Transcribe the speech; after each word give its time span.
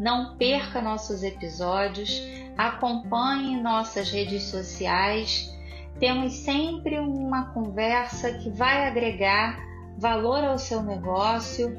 Não 0.00 0.34
perca 0.38 0.80
nossos 0.80 1.22
episódios, 1.22 2.22
acompanhe 2.56 3.60
nossas 3.60 4.10
redes 4.10 4.44
sociais. 4.44 5.54
Temos 5.98 6.32
sempre 6.36 6.98
uma 6.98 7.52
conversa 7.52 8.32
que 8.38 8.48
vai 8.48 8.88
agregar 8.88 9.58
valor 9.98 10.42
ao 10.42 10.56
seu 10.56 10.82
negócio 10.82 11.76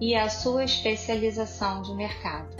e 0.00 0.14
à 0.14 0.30
sua 0.30 0.64
especialização 0.64 1.82
de 1.82 1.92
mercado. 1.92 2.56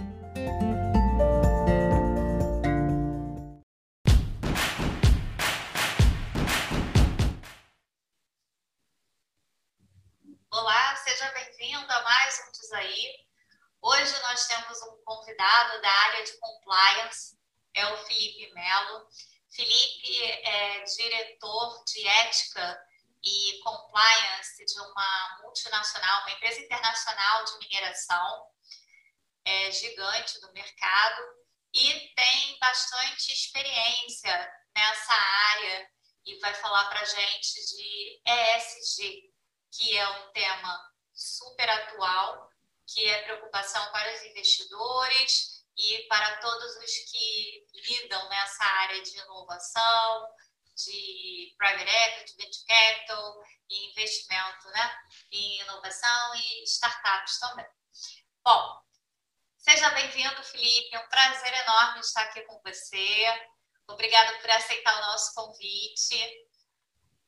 Olá, 10.53 10.97
seja 10.97 11.33
bem-vindo 11.33 11.91
a 11.91 12.03
mais 12.03 12.35
um 12.47 12.53
Desaí. 12.53 13.28
Hoje 13.81 14.19
nós 14.23 14.47
temos 14.49 14.83
um 14.83 15.03
convidado 15.05 15.81
da 15.81 15.89
área 15.89 16.25
de 16.25 16.37
compliance, 16.39 17.39
é 17.75 17.87
o 17.87 17.97
Felipe 18.07 18.53
Melo. 18.53 19.07
Felipe 19.55 20.23
é 20.23 20.83
diretor 20.83 21.85
de 21.85 22.07
ética 22.07 22.87
e 23.23 23.61
compliance 23.63 24.65
de 24.65 24.81
uma 24.81 25.39
multinacional, 25.43 26.23
uma 26.23 26.33
empresa 26.33 26.61
internacional 26.61 27.45
de 27.45 27.59
mineração, 27.59 28.47
é 29.45 29.71
gigante 29.71 30.41
do 30.41 30.53
mercado 30.53 31.23
e 31.73 32.15
tem 32.15 32.59
bastante 32.59 33.33
experiência 33.33 34.53
nessa 34.75 35.15
área 35.15 35.89
e 36.27 36.39
vai 36.41 36.53
falar 36.55 36.85
para 36.89 37.05
gente 37.05 37.55
de 37.77 38.23
ESG, 38.27 39.33
que 39.73 39.97
é 39.97 40.09
um 40.09 40.33
tema 40.33 40.93
super 41.15 41.69
atual 41.71 42.48
que 42.89 43.05
é 43.07 43.23
preocupação 43.23 43.93
para 43.93 44.13
os 44.15 44.23
investidores 44.23 45.65
e 45.77 46.07
para 46.09 46.39
todos 46.39 46.77
os 46.77 46.95
que 47.11 47.67
lidam 47.75 48.29
nessa 48.29 48.65
área 48.65 49.03
de 49.03 49.17
inovação, 49.19 50.29
de 50.75 51.55
private 51.59 51.91
equity, 51.91 52.37
venture 52.37 52.67
capital 52.67 53.45
e 53.69 53.91
investimento 53.91 54.69
né, 54.69 54.99
em 55.33 55.61
inovação 55.61 56.35
e 56.35 56.65
startups 56.65 57.39
também. 57.39 57.67
Bom, 58.43 58.81
seja 59.59 59.91
bem-vindo, 59.91 60.43
Felipe. 60.45 60.97
É 60.97 61.01
um 61.01 61.09
prazer 61.09 61.53
enorme 61.53 62.01
estar 62.01 62.23
aqui 62.23 62.43
com 62.43 62.61
você. 62.63 63.49
Obrigada 63.89 64.39
por 64.39 64.51
aceitar 64.51 64.97
o 64.97 65.07
nosso 65.07 65.35
convite. 65.35 66.49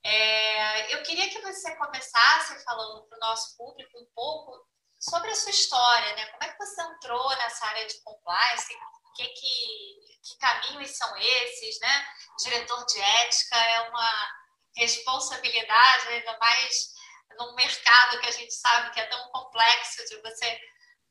É, 0.02 0.94
eu 0.94 1.02
queria 1.02 1.28
que 1.28 1.40
você 1.40 1.76
começasse 1.76 2.64
falando 2.64 3.06
para 3.06 3.16
o 3.16 3.20
nosso 3.20 3.56
público 3.56 3.98
um 3.98 4.06
pouco 4.14 4.66
sobre 5.00 5.30
a 5.30 5.34
sua 5.34 5.50
história, 5.50 6.14
né? 6.14 6.26
Como 6.26 6.44
é 6.44 6.48
que 6.52 6.58
você 6.58 6.82
entrou 6.82 7.28
nessa 7.30 7.66
área 7.66 7.86
de 7.86 8.00
compliance? 8.02 8.68
Que, 9.16 9.26
que, 9.26 10.18
que 10.22 10.38
caminhos 10.38 10.90
são 10.90 11.16
esses, 11.16 11.80
né? 11.80 12.06
Diretor 12.44 12.84
de 12.84 13.00
ética 13.00 13.56
é 13.56 13.88
uma 13.88 14.28
responsabilidade, 14.76 16.08
ainda 16.08 16.38
mais 16.38 16.90
num 17.38 17.54
mercado 17.54 18.20
que 18.20 18.28
a 18.28 18.32
gente 18.32 18.52
sabe 18.52 18.90
que 18.92 19.00
é 19.00 19.06
tão 19.06 19.30
complexo 19.30 20.04
de 20.06 20.20
você 20.20 20.60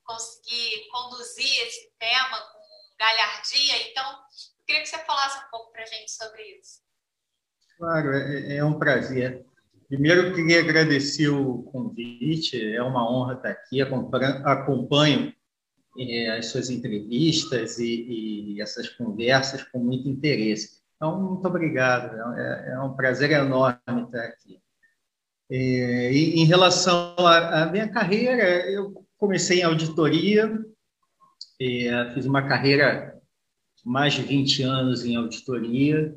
conseguir 0.04 0.88
conduzir 0.92 1.68
esse 1.68 1.92
tema 1.98 2.40
com 2.52 2.60
galhardia. 3.00 3.90
Então, 3.90 4.12
eu 4.12 4.66
queria 4.66 4.82
que 4.82 4.90
você 4.90 5.00
falasse 5.00 5.40
um 5.40 5.50
pouco 5.50 5.72
para 5.72 5.84
a 5.84 5.86
gente 5.86 6.12
sobre 6.12 6.44
isso. 6.60 6.82
Claro, 7.78 8.14
é, 8.14 8.58
é 8.58 8.64
um 8.64 8.78
prazer. 8.78 9.46
Primeiro, 9.90 10.28
eu 10.28 10.36
queria 10.36 10.60
agradecer 10.60 11.30
o 11.30 11.64
convite, 11.64 12.64
é 12.64 12.84
uma 12.84 13.12
honra 13.12 13.34
estar 13.34 13.50
aqui, 13.50 13.82
acompanho 13.82 15.34
é, 15.98 16.38
as 16.38 16.46
suas 16.46 16.70
entrevistas 16.70 17.80
e, 17.80 18.54
e, 18.56 18.62
essas 18.62 18.88
conversas 18.88 19.64
com 19.64 19.80
muito 19.80 20.08
interesse. 20.08 20.80
Então, 20.96 21.20
muito 21.20 21.48
obrigado, 21.48 22.16
é, 22.38 22.74
é 22.74 22.80
um 22.80 22.94
prazer 22.94 23.32
enorme 23.32 23.80
estar 23.88 24.26
aqui. 24.26 24.62
É, 25.50 26.14
em 26.14 26.46
relação 26.46 27.16
à, 27.18 27.66
minha 27.66 27.88
carreira, 27.88 28.70
eu 28.70 29.04
comecei 29.18 29.62
em 29.62 29.64
auditoria, 29.64 30.56
é, 31.60 32.12
fiz 32.14 32.28
uma 32.28 32.48
carreira 32.48 33.20
de 33.76 33.90
mais 33.90 34.14
de 34.14 34.22
20 34.22 34.62
anos 34.62 35.04
em 35.04 35.16
auditoria, 35.16 36.16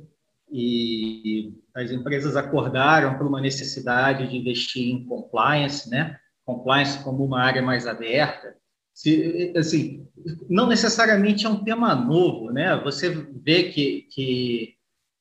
e 0.52 1.54
as 1.74 1.90
empresas 1.90 2.36
acordaram 2.36 3.16
por 3.16 3.26
uma 3.26 3.40
necessidade 3.40 4.28
de 4.28 4.36
investir 4.36 4.86
em 4.86 5.06
compliance, 5.06 5.88
né? 5.88 6.18
Compliance 6.44 7.02
como 7.02 7.24
uma 7.24 7.40
área 7.40 7.62
mais 7.62 7.86
aberta. 7.86 8.54
Se, 8.92 9.54
assim, 9.56 10.06
não 10.50 10.66
necessariamente 10.66 11.46
é 11.46 11.48
um 11.48 11.64
tema 11.64 11.94
novo, 11.94 12.50
né? 12.52 12.76
Você 12.84 13.08
vê 13.08 13.70
que, 13.70 14.02
que 14.10 14.74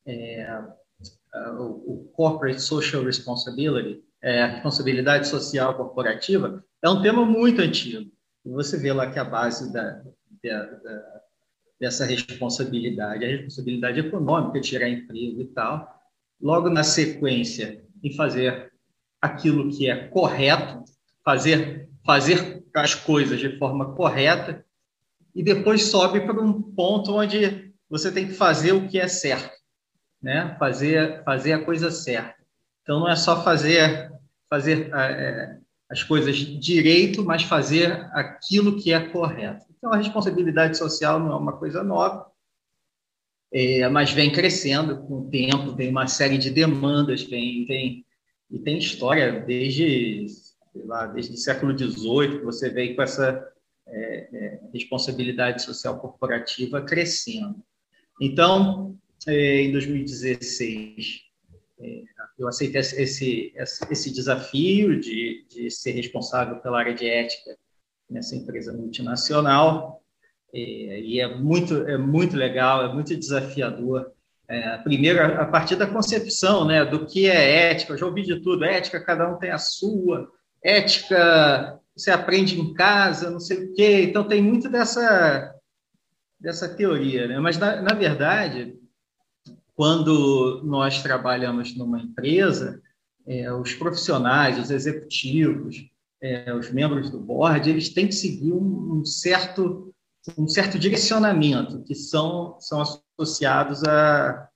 é, 0.06 0.62
o 1.58 2.12
corporate 2.14 2.62
social 2.62 3.04
responsibility, 3.04 4.04
é, 4.22 4.44
a 4.44 4.48
responsabilidade 4.48 5.30
social 5.30 5.76
corporativa, 5.76 6.62
é 6.84 6.90
um 6.90 7.02
tema 7.02 7.26
muito 7.26 7.62
antigo. 7.62 8.12
Você 8.44 8.78
vê 8.78 8.92
lá 8.92 9.10
que 9.10 9.20
a 9.20 9.24
base 9.24 9.72
da, 9.72 10.04
da, 10.44 10.64
da 10.64 11.21
dessa 11.82 12.06
responsabilidade, 12.06 13.26
a 13.26 13.28
responsabilidade 13.28 14.00
econômica 14.00 14.62
de 14.62 14.68
gerar 14.68 14.88
emprego 14.88 15.42
e 15.42 15.46
tal. 15.46 16.00
Logo 16.40 16.70
na 16.70 16.84
sequência, 16.84 17.84
em 18.04 18.14
fazer 18.14 18.72
aquilo 19.20 19.72
que 19.72 19.90
é 19.90 20.08
correto, 20.08 20.84
fazer 21.26 21.90
fazer 22.06 22.64
as 22.76 22.94
coisas 22.96 23.40
de 23.40 23.58
forma 23.58 23.94
correta 23.94 24.64
e 25.36 25.44
depois 25.44 25.86
sobe 25.86 26.22
para 26.22 26.40
um 26.40 26.62
ponto 26.62 27.16
onde 27.16 27.72
você 27.90 28.12
tem 28.12 28.28
que 28.28 28.34
fazer 28.34 28.74
o 28.74 28.88
que 28.88 29.00
é 29.00 29.08
certo, 29.08 29.52
né? 30.22 30.56
Fazer 30.60 31.24
fazer 31.24 31.54
a 31.54 31.64
coisa 31.64 31.90
certa. 31.90 32.36
Então 32.84 33.00
não 33.00 33.10
é 33.10 33.16
só 33.16 33.44
fazer 33.44 34.12
fazer 34.48 34.92
é, 34.94 35.58
as 35.90 36.04
coisas 36.04 36.38
direito, 36.38 37.26
mas 37.26 37.42
fazer 37.42 38.08
aquilo 38.14 38.80
que 38.80 38.94
é 38.94 39.00
correto. 39.00 39.71
Então, 39.82 39.92
a 39.92 39.98
responsabilidade 39.98 40.78
social 40.78 41.20
não 41.20 41.32
é 41.32 41.36
uma 41.36 41.58
coisa 41.58 41.84
nova, 41.84 42.32
é, 43.52 43.90
mas 43.90 44.12
vem 44.12 44.32
crescendo 44.32 45.02
com 45.08 45.22
o 45.22 45.30
tempo, 45.32 45.76
tem 45.76 45.90
uma 45.90 46.06
série 46.06 46.38
de 46.38 46.52
demandas, 46.52 47.24
tem, 47.24 47.66
tem, 47.66 48.06
e 48.52 48.60
tem 48.60 48.78
história 48.78 49.42
desde, 49.42 50.28
lá, 50.86 51.08
desde 51.08 51.34
o 51.34 51.38
século 51.38 51.76
XVIII, 51.76 52.44
você 52.44 52.70
vem 52.70 52.96
com 52.96 53.02
essa 53.02 53.44
é, 53.88 54.30
é, 54.32 54.62
responsabilidade 54.72 55.64
social 55.64 56.00
corporativa 56.00 56.84
crescendo. 56.84 57.60
Então, 58.22 58.96
é, 59.28 59.64
em 59.64 59.72
2016, 59.72 61.22
é, 61.80 62.04
eu 62.38 62.48
aceitei 62.48 62.82
esse, 62.82 63.02
esse, 63.02 63.54
esse 63.90 64.14
desafio 64.14 65.00
de, 65.00 65.44
de 65.50 65.72
ser 65.72 65.94
responsável 65.94 66.58
pela 66.58 66.78
área 66.78 66.94
de 66.94 67.10
ética 67.10 67.58
nessa 68.12 68.36
empresa 68.36 68.74
multinacional 68.74 70.02
e, 70.54 71.16
e 71.16 71.20
é 71.20 71.36
muito 71.36 71.88
é 71.88 71.98
muito 71.98 72.36
legal, 72.36 72.84
é 72.84 72.94
muito 72.94 73.16
desafiador. 73.16 74.12
É, 74.48 74.78
primeiro, 74.80 75.24
a 75.24 75.46
partir 75.46 75.78
da 75.78 75.88
concepção 75.88 76.66
né, 76.66 76.84
do 76.84 77.06
que 77.06 77.26
é 77.26 77.72
ética, 77.72 77.94
eu 77.94 77.98
já 77.98 78.06
ouvi 78.06 78.24
de 78.24 78.42
tudo, 78.42 78.66
ética 78.66 79.04
cada 79.04 79.32
um 79.32 79.40
tem 79.40 79.50
a 79.50 79.58
sua, 79.58 80.30
ética 80.62 81.80
você 81.96 82.12
aprende 82.12 82.60
em 82.60 82.74
casa, 82.74 83.30
não 83.30 83.40
sei 83.40 83.66
o 83.66 83.74
quê, 83.74 84.04
então 84.04 84.28
tem 84.28 84.42
muito 84.42 84.70
dessa, 84.70 85.54
dessa 86.40 86.68
teoria, 86.68 87.28
né? 87.28 87.40
mas 87.40 87.58
na, 87.58 87.82
na 87.82 87.94
verdade, 87.94 88.76
quando 89.76 90.62
nós 90.64 91.02
trabalhamos 91.02 91.76
numa 91.78 92.00
empresa, 92.00 92.82
é, 93.26 93.52
os 93.54 93.74
profissionais, 93.74 94.58
os 94.58 94.72
executivos, 94.72 95.91
é, 96.22 96.54
os 96.54 96.72
membros 96.72 97.10
do 97.10 97.20
board, 97.20 97.70
eles 97.70 97.90
têm 97.90 98.08
que 98.08 98.14
seguir 98.14 98.54
um, 98.54 99.00
um, 99.00 99.06
certo, 99.06 99.94
um 100.38 100.48
certo 100.48 100.78
direcionamento, 100.78 101.84
que 101.84 101.96
são, 101.96 102.58
são 102.60 102.82
associados 102.82 103.84
à 103.84 104.48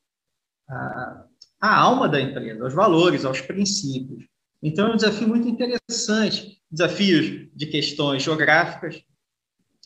a, 0.67 0.73
a, 0.73 1.25
a, 1.61 1.79
alma 1.79 2.07
da 2.07 2.21
empresa, 2.21 2.63
aos 2.63 2.73
valores, 2.73 3.25
aos 3.25 3.41
princípios. 3.41 4.25
Então, 4.61 4.89
é 4.89 4.93
um 4.93 4.95
desafio 4.95 5.27
muito 5.27 5.47
interessante. 5.47 6.61
Desafios 6.69 7.47
de 7.53 7.65
questões 7.67 8.23
geográficas, 8.23 9.03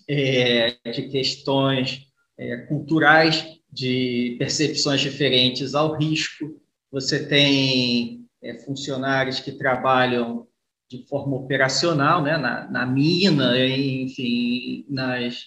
é, 0.07 0.77
de 0.91 1.09
questões 1.09 2.07
é, 2.37 2.57
culturais, 2.57 3.45
de 3.71 4.35
percepções 4.39 5.01
diferentes 5.01 5.75
ao 5.75 5.95
risco. 5.97 6.59
Você 6.91 7.27
tem 7.27 8.25
é, 8.41 8.55
funcionários 8.59 9.39
que 9.39 9.51
trabalham 9.51 10.47
de 10.89 11.05
forma 11.07 11.35
operacional, 11.35 12.23
né, 12.23 12.35
na, 12.35 12.69
na 12.69 12.85
mina, 12.85 13.55
enfim, 13.57 14.85
nas, 14.89 15.45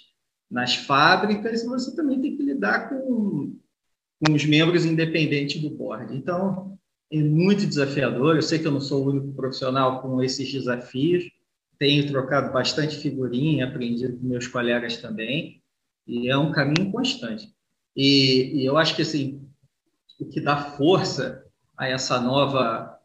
nas 0.49 0.77
fábricas, 0.77 1.65
você 1.65 1.95
também 1.97 2.21
tem 2.21 2.37
que 2.37 2.43
lidar 2.43 2.89
com, 2.89 3.57
com 4.25 4.33
os 4.33 4.45
membros 4.45 4.85
independentes 4.85 5.61
do 5.61 5.71
board. 5.71 6.17
Então, 6.17 6.79
é 7.11 7.19
muito 7.19 7.67
desafiador. 7.67 8.37
Eu 8.37 8.43
sei 8.43 8.61
que 8.61 8.67
eu 8.67 8.73
não 8.73 8.81
sou 8.81 9.05
o 9.05 9.11
único 9.11 9.33
profissional 9.33 10.01
com 10.01 10.23
esses 10.23 10.51
desafios. 10.51 11.25
Tenho 11.77 12.07
trocado 12.07 12.53
bastante 12.53 12.97
figurinha, 12.97 13.67
aprendido 13.67 14.17
com 14.17 14.27
meus 14.27 14.47
colegas 14.47 14.99
também, 14.99 15.61
e 16.07 16.29
é 16.29 16.37
um 16.37 16.53
caminho 16.53 16.93
constante. 16.93 17.53
E, 17.97 18.61
e 18.63 18.65
eu 18.65 18.79
acho 18.79 18.95
que 18.95 19.03
assim, 19.03 19.43
o 20.21 20.25
que 20.25 20.41
dá 20.41 20.57
força 20.57 21.45
a 21.77 21.89
essa 21.89 22.21
nova 22.21 22.97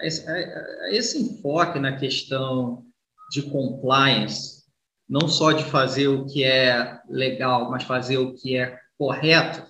esse, 0.00 0.28
a 0.28 0.92
esse 0.92 1.18
enfoque 1.18 1.78
na 1.78 1.96
questão 1.96 2.84
de 3.30 3.42
compliance, 3.42 4.64
não 5.08 5.28
só 5.28 5.52
de 5.52 5.64
fazer 5.64 6.08
o 6.08 6.26
que 6.26 6.44
é 6.44 7.00
legal, 7.08 7.70
mas 7.70 7.84
fazer 7.84 8.18
o 8.18 8.34
que 8.34 8.56
é 8.56 8.78
correto, 8.98 9.64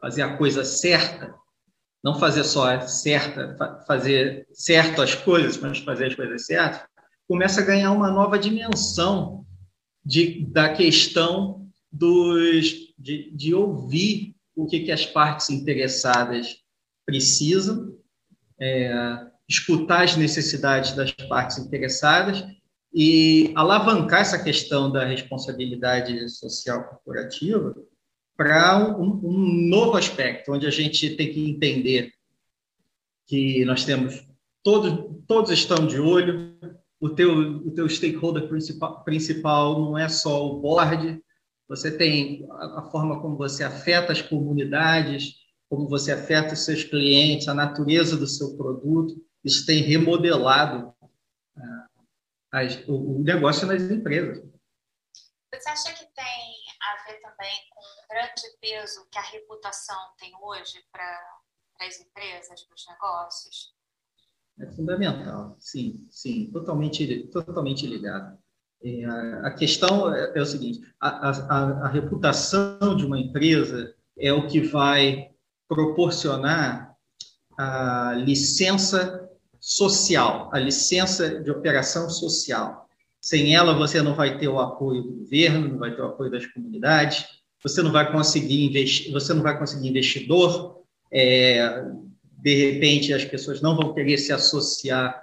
fazer 0.00 0.22
a 0.22 0.36
coisa 0.36 0.64
certa, 0.64 1.34
não 2.02 2.18
fazer 2.18 2.44
só 2.44 2.80
certa, 2.80 3.56
fazer 3.86 4.46
certo 4.52 5.02
as 5.02 5.14
coisas, 5.14 5.56
mas 5.58 5.78
fazer 5.78 6.06
as 6.06 6.14
coisas 6.14 6.46
certas, 6.46 6.88
começa 7.28 7.60
a 7.60 7.64
ganhar 7.64 7.92
uma 7.92 8.10
nova 8.10 8.38
dimensão 8.38 9.46
de, 10.04 10.44
da 10.46 10.74
questão 10.74 11.68
dos, 11.90 12.94
de, 12.98 13.30
de 13.30 13.54
ouvir 13.54 14.34
o 14.54 14.66
que, 14.66 14.80
que 14.80 14.92
as 14.92 15.06
partes 15.06 15.50
interessadas 15.50 16.56
precisam, 17.06 17.96
é, 18.60 19.31
escutar 19.48 20.04
as 20.04 20.16
necessidades 20.16 20.92
das 20.92 21.12
partes 21.12 21.58
interessadas 21.58 22.44
e 22.94 23.52
alavancar 23.54 24.20
essa 24.20 24.42
questão 24.42 24.90
da 24.90 25.04
responsabilidade 25.04 26.28
social 26.28 26.84
corporativa 26.84 27.74
para 28.36 28.98
um, 28.98 29.20
um, 29.24 29.68
novo 29.68 29.96
aspecto, 29.96 30.52
onde 30.52 30.66
a 30.66 30.70
gente 30.70 31.16
tem 31.16 31.32
que 31.32 31.48
entender 31.48 32.12
que 33.26 33.64
nós 33.64 33.84
temos 33.84 34.26
todos 34.62 35.10
todos 35.26 35.50
estão 35.50 35.86
de 35.86 35.98
olho, 35.98 36.56
o 37.00 37.08
teu 37.08 37.32
o 37.66 37.70
teu 37.70 37.88
stakeholder 37.88 38.48
principal, 38.48 39.02
principal 39.04 39.80
não 39.80 39.96
é 39.96 40.08
só 40.08 40.46
o 40.46 40.60
board, 40.60 41.22
você 41.68 41.90
tem 41.90 42.46
a, 42.50 42.82
forma 42.90 43.20
como 43.20 43.36
você 43.36 43.64
afeta 43.64 44.12
as 44.12 44.20
comunidades, 44.20 45.34
como 45.70 45.88
você 45.88 46.12
afeta 46.12 46.52
os 46.52 46.64
seus 46.64 46.84
clientes, 46.84 47.48
a 47.48 47.54
natureza 47.54 48.16
do 48.16 48.26
seu 48.26 48.56
produto 48.56 49.16
isso 49.44 49.66
tem 49.66 49.82
remodelado 49.82 50.94
uh, 51.56 52.06
as, 52.50 52.76
o, 52.88 53.16
o, 53.16 53.22
negócio 53.22 53.66
nas 53.66 53.82
empresas. 53.82 54.38
Você 55.54 55.68
acha 55.68 55.92
que 55.94 56.06
tem 56.14 56.54
a 56.80 57.04
ver 57.04 57.20
também 57.20 57.68
com 57.70 57.80
o 57.80 58.08
grande 58.08 58.42
peso 58.60 59.06
que 59.10 59.18
a 59.18 59.22
reputação 59.22 59.98
tem 60.18 60.32
hoje 60.40 60.84
para 60.90 61.40
as 61.80 62.00
empresas, 62.00 62.62
para 62.62 62.74
os 62.74 62.86
negócios? 62.86 63.74
É 64.58 64.66
fundamental, 64.66 65.56
sim, 65.58 66.06
sim, 66.10 66.50
totalmente, 66.52 67.26
totalmente 67.28 67.86
ligado. 67.86 68.38
É, 68.84 69.04
a, 69.44 69.50
questão 69.54 70.12
é, 70.12 70.32
é, 70.36 70.40
o 70.40 70.46
seguinte: 70.46 70.80
a, 71.00 71.30
a, 71.30 71.86
a 71.86 71.88
reputação 71.88 72.96
de 72.96 73.06
uma 73.06 73.18
empresa 73.18 73.94
é 74.18 74.32
o 74.32 74.46
que 74.46 74.60
vai 74.60 75.30
proporcionar 75.68 76.96
a 77.56 78.14
licença 78.14 79.21
social, 79.62 80.50
a 80.52 80.58
licença 80.58 81.40
de 81.40 81.48
operação 81.48 82.10
social. 82.10 82.88
Sem 83.20 83.54
ela, 83.54 83.72
você 83.72 84.02
não 84.02 84.12
vai 84.12 84.36
ter 84.36 84.48
o 84.48 84.58
apoio 84.58 85.04
do 85.04 85.12
governo, 85.12 85.68
não 85.68 85.78
vai 85.78 85.94
ter 85.94 86.02
o 86.02 86.06
apoio 86.06 86.32
das 86.32 86.44
comunidades, 86.46 87.24
você 87.62 87.80
não 87.80 87.92
vai 87.92 88.10
conseguir 88.10 88.64
investir, 88.64 89.12
você 89.12 89.32
não 89.32 89.40
vai 89.40 89.56
conseguir 89.56 89.88
investidor. 89.88 90.82
É, 91.12 91.84
de 92.38 92.54
repente, 92.56 93.14
as 93.14 93.24
pessoas 93.24 93.62
não 93.62 93.76
vão 93.76 93.94
querer 93.94 94.18
se 94.18 94.32
associar 94.32 95.22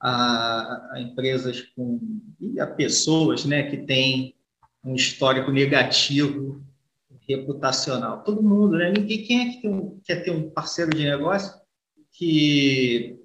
a, 0.00 0.92
a 0.92 1.00
empresas 1.02 1.60
com 1.76 2.00
e 2.40 2.58
a 2.58 2.66
pessoas, 2.66 3.44
né, 3.44 3.64
que 3.64 3.76
têm 3.76 4.34
um 4.82 4.94
histórico 4.94 5.50
negativo 5.50 6.64
reputacional. 7.28 8.22
Todo 8.22 8.42
mundo, 8.42 8.78
né? 8.78 8.90
Ninguém 8.90 9.24
quem 9.24 9.40
é 9.40 9.60
que 9.60 9.68
um, 9.68 10.00
quer 10.04 10.22
ter 10.22 10.30
um 10.30 10.48
parceiro 10.48 10.90
de 10.90 11.04
negócio 11.04 11.54
que 12.12 13.18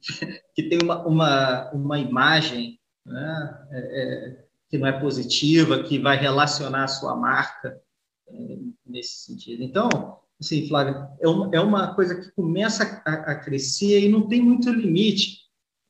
que 0.54 0.62
tem 0.64 0.78
uma, 0.82 1.06
uma, 1.06 1.70
uma 1.72 1.98
imagem 1.98 2.78
né, 3.04 3.66
é, 3.70 3.78
é, 3.78 4.44
que 4.68 4.78
não 4.78 4.86
é 4.86 5.00
positiva, 5.00 5.82
que 5.82 5.98
vai 5.98 6.16
relacionar 6.16 6.84
a 6.84 6.88
sua 6.88 7.16
marca 7.16 7.80
é, 8.28 8.58
nesse 8.86 9.24
sentido. 9.24 9.62
Então, 9.62 10.18
assim, 10.40 10.66
Flávio, 10.68 11.08
é 11.20 11.28
uma, 11.28 11.50
é 11.52 11.60
uma 11.60 11.94
coisa 11.94 12.14
que 12.14 12.30
começa 12.32 13.02
a, 13.04 13.12
a 13.32 13.34
crescer 13.36 14.00
e 14.00 14.08
não 14.08 14.28
tem 14.28 14.40
muito 14.40 14.70
limite. 14.70 15.40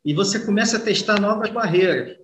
E 0.05 0.15
você 0.15 0.45
começa 0.45 0.79
a 0.79 0.81
testar 0.81 1.21
novas 1.21 1.51
barreiras. 1.51 2.19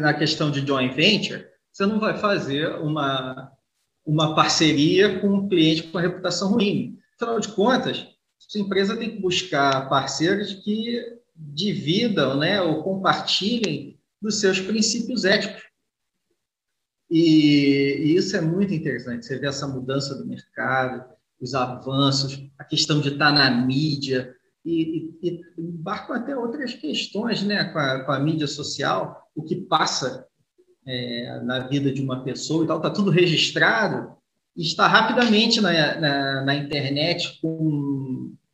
Na 0.00 0.14
questão 0.14 0.50
de 0.50 0.66
joint 0.66 0.94
venture, 0.94 1.46
você 1.70 1.84
não 1.84 2.00
vai 2.00 2.16
fazer 2.16 2.66
uma, 2.76 3.52
uma 4.06 4.34
parceria 4.34 5.20
com 5.20 5.28
um 5.28 5.48
cliente 5.48 5.84
com 5.84 5.98
a 5.98 6.00
reputação 6.00 6.52
ruim. 6.52 6.98
Afinal 7.14 7.38
de 7.38 7.48
contas, 7.48 8.06
sua 8.48 8.60
empresa 8.60 8.96
tem 8.96 9.10
que 9.10 9.20
buscar 9.20 9.88
parceiros 9.88 10.54
que 10.54 11.18
dividam 11.36 12.36
né, 12.38 12.60
ou 12.60 12.82
compartilhem 12.82 13.98
dos 14.20 14.40
seus 14.40 14.60
princípios 14.60 15.24
éticos. 15.24 15.62
E, 17.10 17.98
e, 18.00 18.14
isso 18.16 18.36
é 18.36 18.40
muito 18.40 18.72
interessante. 18.72 19.26
Você 19.26 19.38
vê 19.38 19.46
essa 19.46 19.66
mudança 19.66 20.14
do 20.14 20.26
mercado, 20.26 21.04
os 21.40 21.54
avanços, 21.54 22.42
a 22.58 22.64
questão 22.64 23.00
de 23.00 23.10
estar 23.10 23.32
na 23.32 23.50
mídia, 23.50 24.34
e, 24.64 25.10
e, 25.22 25.28
e 25.28 25.42
embarcam 25.58 26.14
até 26.14 26.36
outras 26.36 26.74
questões 26.74 27.42
né, 27.42 27.64
com 27.64 27.78
a, 27.78 28.04
com 28.04 28.12
a 28.12 28.20
mídia 28.20 28.46
social, 28.46 29.28
o 29.34 29.42
que 29.42 29.56
passa 29.56 30.26
é, 30.86 31.40
na 31.42 31.60
vida 31.60 31.92
de 31.92 32.02
uma 32.02 32.22
pessoa 32.22 32.64
e 32.64 32.66
tal, 32.66 32.76
está 32.76 32.90
tudo 32.90 33.10
registrado 33.10 34.14
e 34.56 34.62
está 34.62 34.86
rapidamente 34.86 35.60
na, 35.60 36.00
na, 36.00 36.44
na 36.44 36.54
internet 36.54 37.38
com 37.40 37.99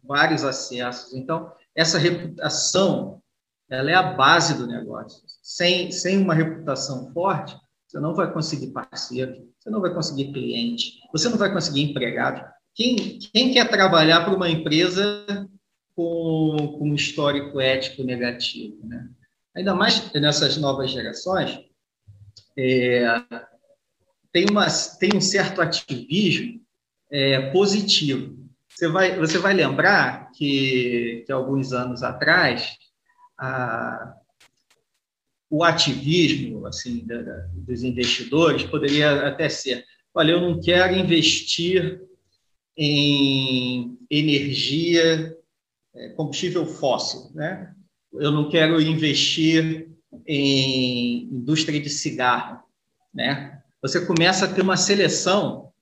vários 0.06 0.44
acessos. 0.44 1.14
Então, 1.14 1.52
essa 1.74 1.98
reputação 1.98 3.22
ela 3.68 3.90
é 3.90 3.94
a 3.94 4.14
base 4.14 4.54
do 4.54 4.66
negócio. 4.66 5.22
Sem, 5.42 5.90
sem 5.90 6.18
uma 6.18 6.34
reputação 6.34 7.12
forte, 7.12 7.56
você 7.86 8.00
não 8.00 8.14
vai 8.14 8.32
conseguir 8.32 8.68
parceiro, 8.68 9.48
você 9.58 9.70
não 9.70 9.80
vai 9.80 9.92
conseguir 9.92 10.32
cliente, 10.32 11.00
você 11.12 11.28
não 11.28 11.36
vai 11.36 11.52
conseguir 11.52 11.82
empregado. 11.82 12.44
Quem, 12.74 13.18
quem 13.18 13.52
quer 13.52 13.68
trabalhar 13.68 14.24
para 14.24 14.34
uma 14.34 14.50
empresa 14.50 15.24
com, 15.94 16.76
com 16.78 16.90
um 16.90 16.94
histórico 16.94 17.60
ético 17.60 18.04
negativo? 18.04 18.86
Né? 18.86 19.08
Ainda 19.54 19.74
mais 19.74 20.12
nessas 20.12 20.56
novas 20.56 20.90
gerações, 20.90 21.58
é, 22.58 23.04
tem, 24.32 24.46
uma, 24.50 24.66
tem 24.98 25.10
um 25.14 25.20
certo 25.20 25.60
ativismo 25.60 26.60
é, 27.10 27.50
positivo. 27.50 28.45
Você 28.76 28.88
vai, 28.88 29.18
você 29.18 29.38
vai 29.38 29.54
lembrar 29.54 30.30
que, 30.32 31.24
que 31.24 31.32
alguns 31.32 31.72
anos 31.72 32.02
atrás, 32.02 32.76
a, 33.38 34.14
o 35.48 35.64
ativismo 35.64 36.66
assim 36.66 37.06
da, 37.06 37.22
da, 37.22 37.46
dos 37.54 37.82
investidores 37.82 38.64
poderia 38.64 39.28
até 39.28 39.48
ser: 39.48 39.82
olha, 40.14 40.32
eu 40.32 40.42
não 40.42 40.60
quero 40.60 40.94
investir 40.94 42.02
em 42.76 43.98
energia, 44.10 45.34
é, 45.94 46.10
combustível 46.10 46.66
fóssil, 46.66 47.30
né? 47.34 47.74
Eu 48.12 48.30
não 48.30 48.50
quero 48.50 48.78
investir 48.78 49.90
em 50.26 51.22
indústria 51.32 51.80
de 51.80 51.88
cigarro, 51.88 52.62
né? 53.14 53.62
Você 53.80 54.04
começa 54.04 54.44
a 54.44 54.52
ter 54.52 54.60
uma 54.60 54.76
seleção 54.76 55.72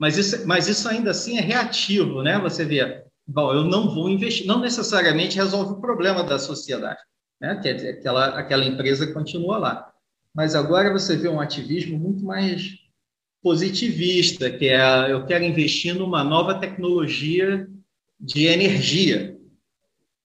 mas 0.00 0.16
isso, 0.16 0.46
mas 0.46 0.66
isso 0.66 0.88
ainda 0.88 1.10
assim 1.10 1.36
é 1.36 1.42
reativo, 1.42 2.22
né? 2.22 2.38
Você 2.38 2.64
vê, 2.64 3.04
bom, 3.26 3.52
eu 3.52 3.64
não 3.64 3.94
vou 3.94 4.08
investir, 4.08 4.46
não 4.46 4.58
necessariamente 4.58 5.36
resolve 5.36 5.74
o 5.74 5.80
problema 5.80 6.24
da 6.24 6.38
sociedade, 6.38 6.98
né? 7.38 7.54
Que 7.60 7.68
é 7.68 7.90
aquela, 7.90 8.28
aquela 8.38 8.64
empresa 8.64 9.12
continua 9.12 9.58
lá. 9.58 9.92
Mas 10.34 10.54
agora 10.54 10.90
você 10.90 11.16
vê 11.16 11.28
um 11.28 11.38
ativismo 11.38 11.98
muito 11.98 12.24
mais 12.24 12.78
positivista, 13.42 14.50
que 14.50 14.68
é 14.68 15.12
eu 15.12 15.26
quero 15.26 15.44
investir 15.44 15.94
numa 15.94 16.24
nova 16.24 16.54
tecnologia 16.54 17.68
de 18.18 18.46
energia, 18.46 19.36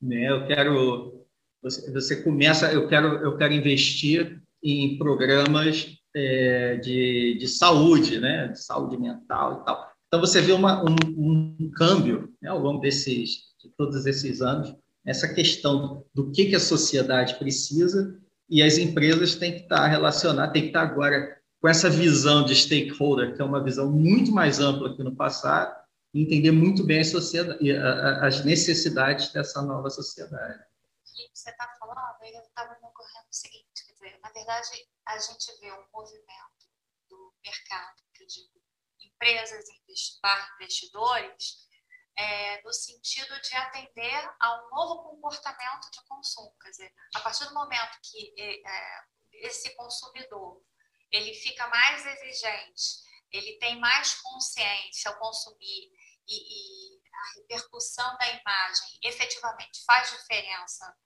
né? 0.01 0.29
Eu 0.29 0.47
quero 0.47 1.25
você, 1.61 1.91
você 1.91 2.23
começa, 2.23 2.71
eu 2.71 2.87
quero 2.87 3.07
eu 3.07 3.35
quero 3.35 3.53
investir 3.53 4.41
em 4.63 4.97
programas 4.97 5.97
é, 6.15 6.77
de, 6.77 7.37
de 7.37 7.47
saúde, 7.47 8.19
né? 8.19 8.47
de 8.47 8.63
saúde 8.63 8.97
mental 8.97 9.61
e 9.61 9.65
tal. 9.65 9.91
Então, 10.07 10.19
você 10.19 10.39
vê 10.39 10.53
uma, 10.53 10.81
um, 10.81 10.95
um 11.17 11.71
câmbio 11.71 12.33
né, 12.41 12.49
ao 12.49 12.59
longo 12.59 12.79
desses, 12.79 13.53
de 13.61 13.69
todos 13.77 14.05
esses 14.05 14.41
anos, 14.41 14.73
essa 15.05 15.27
questão 15.27 16.05
do 16.13 16.31
que, 16.31 16.45
que 16.45 16.55
a 16.55 16.59
sociedade 16.59 17.35
precisa 17.35 18.17
e 18.49 18.63
as 18.63 18.77
empresas 18.77 19.35
têm 19.35 19.53
que 19.53 19.63
estar 19.63 19.85
relacionadas, 19.87 20.53
têm 20.53 20.63
que 20.63 20.67
estar 20.69 20.83
agora 20.83 21.37
com 21.61 21.67
essa 21.67 21.89
visão 21.89 22.45
de 22.45 22.55
stakeholder, 22.55 23.35
que 23.35 23.41
é 23.41 23.45
uma 23.45 23.63
visão 23.63 23.91
muito 23.91 24.31
mais 24.31 24.59
ampla 24.59 24.95
que 24.95 25.03
no 25.03 25.15
passado, 25.15 25.75
e 26.13 26.21
entender 26.21 26.51
muito 26.51 26.85
bem 26.85 27.01
as 28.21 28.45
necessidades 28.45 29.33
dessa 29.33 29.61
nova 29.61 29.89
sociedade. 29.89 30.59
Você 31.33 31.49
está 31.49 31.67
falando, 31.79 31.97
eu 32.21 32.41
estava 32.41 32.69
me 32.69 32.87
ocorrendo 32.87 33.27
o 33.29 33.35
seguinte, 33.35 33.84
dizer, 34.05 34.19
na 34.19 34.29
verdade, 34.29 34.87
a 35.05 35.17
gente 35.17 35.59
vê 35.59 35.71
um 35.71 35.87
movimento 35.91 36.69
do 37.09 37.33
mercado, 37.43 38.03
que 38.13 38.23
eu 38.23 38.27
digo, 38.27 38.61
empresas 38.99 39.65
investidores, 40.59 41.65
é, 42.17 42.61
no 42.61 42.71
sentido 42.71 43.39
de 43.41 43.55
atender 43.55 44.35
a 44.39 44.63
um 44.63 44.69
novo 44.69 45.03
comportamento 45.09 45.89
de 45.91 46.01
consumo. 46.05 46.55
Quer 46.61 46.69
dizer, 46.69 46.95
a 47.15 47.19
partir 47.19 47.45
do 47.45 47.53
momento 47.53 47.99
que 48.03 48.33
é, 48.37 49.03
esse 49.33 49.75
consumidor 49.75 50.63
ele 51.11 51.33
fica 51.33 51.67
mais 51.67 52.05
exigente, 52.05 53.03
ele 53.31 53.57
tem 53.59 53.79
mais 53.79 54.15
consciência 54.21 55.11
ao 55.11 55.19
consumir 55.19 55.91
e, 56.27 56.95
e 56.95 57.01
a 57.13 57.39
repercussão 57.39 58.17
da 58.17 58.27
imagem 58.27 58.99
efetivamente 59.03 59.83
faz 59.85 60.09
diferença 60.11 60.97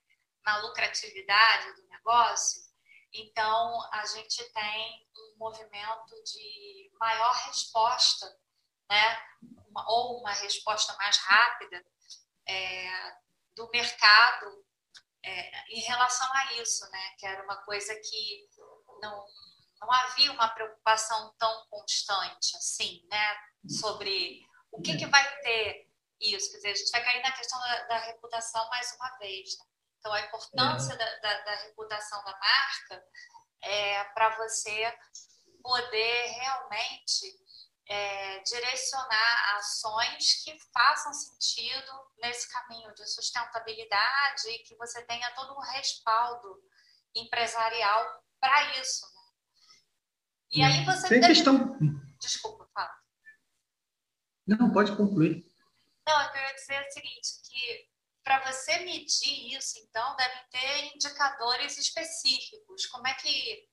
na 0.45 0.57
lucratividade 0.59 1.73
do 1.75 1.87
negócio, 1.87 2.68
então 3.13 3.89
a 3.91 4.05
gente 4.05 4.43
tem 4.51 5.07
um 5.17 5.37
movimento 5.37 6.23
de 6.23 6.91
maior 6.99 7.33
resposta, 7.47 8.25
né? 8.89 9.21
Uma, 9.69 9.85
ou 9.89 10.19
uma 10.19 10.31
resposta 10.31 10.95
mais 10.97 11.17
rápida 11.17 11.85
é, 12.47 13.17
do 13.55 13.69
mercado 13.69 14.65
é, 15.23 15.73
em 15.73 15.81
relação 15.81 16.27
a 16.33 16.53
isso, 16.53 16.89
né? 16.91 17.15
Que 17.17 17.25
era 17.25 17.43
uma 17.43 17.57
coisa 17.63 17.95
que 17.95 18.49
não, 19.01 19.25
não 19.81 19.91
havia 19.91 20.31
uma 20.31 20.49
preocupação 20.49 21.33
tão 21.37 21.67
constante 21.67 22.55
assim, 22.57 23.05
né? 23.09 23.37
Sobre 23.67 24.45
o 24.71 24.81
que, 24.81 24.97
que 24.97 25.05
vai 25.05 25.41
ter 25.41 25.89
isso. 26.19 26.51
Quer 26.51 26.57
dizer, 26.57 26.69
a 26.69 26.75
gente 26.75 26.91
vai 26.91 27.03
cair 27.03 27.21
na 27.21 27.31
questão 27.31 27.59
da, 27.59 27.83
da 27.85 27.97
reputação 27.99 28.67
mais 28.69 28.91
uma 28.93 29.17
vez. 29.17 29.57
Né? 29.57 29.65
Então, 29.99 30.13
a 30.13 30.21
importância 30.21 30.93
é. 30.93 30.97
da, 30.97 31.15
da, 31.17 31.41
da, 31.43 31.55
reputação 31.63 32.23
da 32.23 32.31
marca 32.31 33.03
é 33.61 34.03
para 34.05 34.37
você 34.37 34.97
poder 35.61 36.25
realmente 36.27 37.37
é, 37.87 38.39
direcionar 38.39 39.57
ações 39.57 40.43
que 40.43 40.57
façam 40.73 41.13
sentido 41.13 41.91
nesse 42.21 42.49
caminho 42.51 42.93
de 42.93 43.05
sustentabilidade 43.07 44.47
e 44.47 44.59
que 44.59 44.75
você 44.77 45.03
tenha 45.05 45.29
todo 45.31 45.53
um 45.53 45.61
respaldo 45.61 46.63
empresarial 47.13 48.23
para 48.39 48.79
isso. 48.79 49.05
Né? 49.05 49.21
E 50.51 50.63
aí 50.63 50.85
você. 50.85 51.09
Tem 51.09 51.19
deve... 51.19 51.33
questão. 51.33 51.77
Desculpa, 52.19 52.69
fala. 52.73 52.97
Não, 54.47 54.71
pode 54.71 54.95
concluir. 54.95 55.45
Não, 56.07 56.21
eu 56.23 56.31
queria 56.31 56.55
dizer 56.55 56.81
o 56.81 56.91
seguinte, 56.91 57.41
que 57.43 57.88
para 58.29 58.51
você 58.51 58.77
medir 58.85 59.57
isso, 59.57 59.79
então, 59.79 60.15
devem 60.15 60.37
ter 60.51 60.95
indicadores 60.95 61.79
específicos. 61.79 62.85
Como 62.85 63.07
é 63.07 63.13
que 63.15 63.63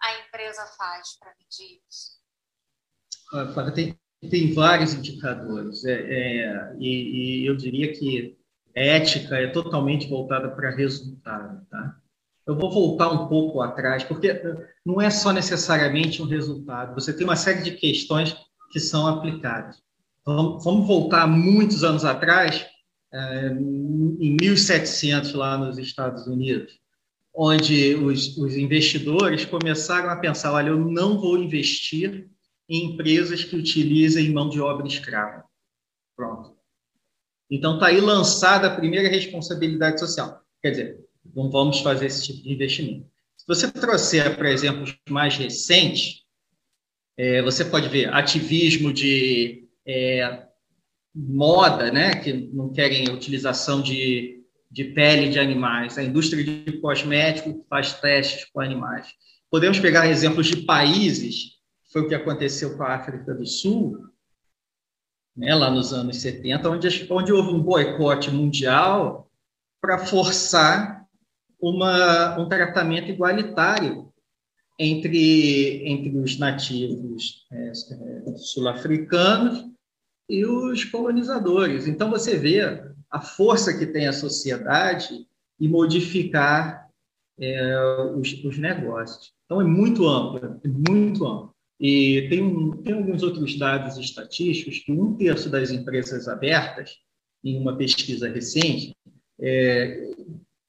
a 0.00 0.20
empresa 0.20 0.64
faz 0.78 1.18
para 1.20 1.34
medir 1.38 1.82
isso? 1.86 2.16
Ah, 3.34 3.70
tem, 3.72 3.94
tem 4.30 4.54
vários 4.54 4.94
indicadores. 4.94 5.84
É, 5.84 5.92
é, 5.92 6.76
e, 6.78 7.42
e, 7.42 7.46
eu 7.46 7.54
diria 7.54 7.92
que 7.92 8.38
ética 8.74 9.36
é 9.36 9.48
totalmente 9.48 10.08
voltada 10.08 10.48
para 10.48 10.74
resultado. 10.74 11.66
Tá? 11.66 12.00
Eu 12.46 12.56
vou 12.56 12.72
voltar 12.72 13.10
um 13.10 13.28
pouco 13.28 13.60
atrás, 13.60 14.02
porque 14.02 14.32
não 14.82 14.98
é 14.98 15.10
só 15.10 15.30
necessariamente 15.30 16.22
um 16.22 16.26
resultado. 16.26 16.94
Você 16.94 17.12
tem 17.12 17.26
uma 17.26 17.36
série 17.36 17.62
de 17.62 17.72
questões 17.72 18.34
que 18.70 18.80
são 18.80 19.06
aplicadas. 19.06 19.82
Vamos, 20.24 20.64
voltar 20.64 21.26
muitos 21.26 21.84
anos 21.84 22.04
atrás, 22.04 22.66
em 24.20 24.36
1700, 24.40 25.32
lá 25.34 25.56
nos 25.56 25.78
Estados 25.78 26.26
Unidos, 26.26 26.78
onde 27.34 27.94
os, 27.94 28.36
os 28.36 28.56
investidores 28.56 29.44
começaram 29.44 30.10
a 30.10 30.16
pensar: 30.16 30.52
olha, 30.52 30.68
eu 30.68 30.78
não 30.78 31.18
vou 31.18 31.38
investir 31.38 32.28
em 32.68 32.92
empresas 32.92 33.44
que 33.44 33.56
utilizem 33.56 34.32
mão 34.32 34.48
de 34.48 34.60
obra 34.60 34.86
escrava. 34.86 35.44
Pronto. 36.16 36.56
Então, 37.50 37.74
está 37.74 37.86
aí 37.86 38.00
lançada 38.00 38.66
a 38.66 38.74
primeira 38.74 39.08
responsabilidade 39.08 40.00
social. 40.00 40.42
Quer 40.62 40.70
dizer, 40.70 41.00
não 41.34 41.50
vamos 41.50 41.80
fazer 41.80 42.06
esse 42.06 42.24
tipo 42.24 42.42
de 42.42 42.52
investimento. 42.52 43.08
Se 43.36 43.46
você 43.46 43.70
trouxer, 43.70 44.36
por 44.36 44.46
exemplo, 44.46 44.84
mais 45.08 45.36
recentes, 45.36 46.22
é, 47.16 47.40
você 47.42 47.64
pode 47.64 47.88
ver 47.88 48.12
ativismo 48.12 48.92
de 48.92 49.68
é, 49.86 50.45
moda, 51.16 51.90
né, 51.90 52.14
que 52.16 52.32
não 52.52 52.70
querem 52.70 53.08
a 53.08 53.12
utilização 53.12 53.80
de, 53.80 54.44
de 54.70 54.84
pele 54.84 55.30
de 55.30 55.38
animais, 55.38 55.96
a 55.96 56.02
indústria 56.02 56.44
de 56.44 56.72
cosmético 56.80 57.64
faz 57.70 57.94
testes 57.94 58.44
com 58.52 58.60
animais. 58.60 59.08
Podemos 59.50 59.80
pegar 59.80 60.06
exemplos 60.06 60.46
de 60.48 60.58
países, 60.58 61.56
foi 61.90 62.02
o 62.02 62.08
que 62.08 62.14
aconteceu 62.14 62.76
com 62.76 62.82
a 62.82 62.94
África 62.94 63.34
do 63.34 63.46
Sul, 63.46 63.98
né, 65.34 65.54
lá 65.54 65.70
nos 65.70 65.94
anos 65.94 66.18
70, 66.20 66.68
onde, 66.68 67.06
onde 67.10 67.32
houve 67.32 67.48
um 67.50 67.62
boicote 67.62 68.30
mundial 68.30 69.30
para 69.80 69.98
forçar 69.98 71.06
uma, 71.58 72.38
um 72.38 72.46
tratamento 72.46 73.10
igualitário 73.10 74.12
entre, 74.78 75.88
entre 75.88 76.18
os 76.18 76.38
nativos 76.38 77.46
é, 77.50 77.68
é 77.68 78.36
sul-africanos 78.36 79.75
e 80.28 80.44
os 80.44 80.84
colonizadores. 80.84 81.86
Então, 81.86 82.10
você 82.10 82.36
vê 82.36 82.60
a 83.10 83.20
força 83.20 83.76
que 83.76 83.86
tem 83.86 84.06
a 84.06 84.12
sociedade 84.12 85.26
e 85.58 85.68
modificar 85.68 86.88
é, 87.38 87.78
os, 88.16 88.32
os, 88.44 88.58
negócios. 88.58 89.32
Então, 89.44 89.60
é 89.60 89.64
muito 89.64 90.06
amplo, 90.06 90.60
é 90.62 90.68
muito 90.68 91.26
amplo. 91.26 91.54
E 91.78 92.26
tem, 92.30 92.42
um, 92.42 92.70
tem 92.82 92.94
alguns 92.94 93.22
outros 93.22 93.58
dados 93.58 93.98
estatísticos 93.98 94.78
que 94.80 94.92
um 94.92 95.14
terço 95.14 95.50
das 95.50 95.70
empresas 95.70 96.26
abertas, 96.26 96.96
em 97.44 97.58
uma 97.60 97.76
pesquisa 97.76 98.28
recente, 98.28 98.92
é, 99.38 100.10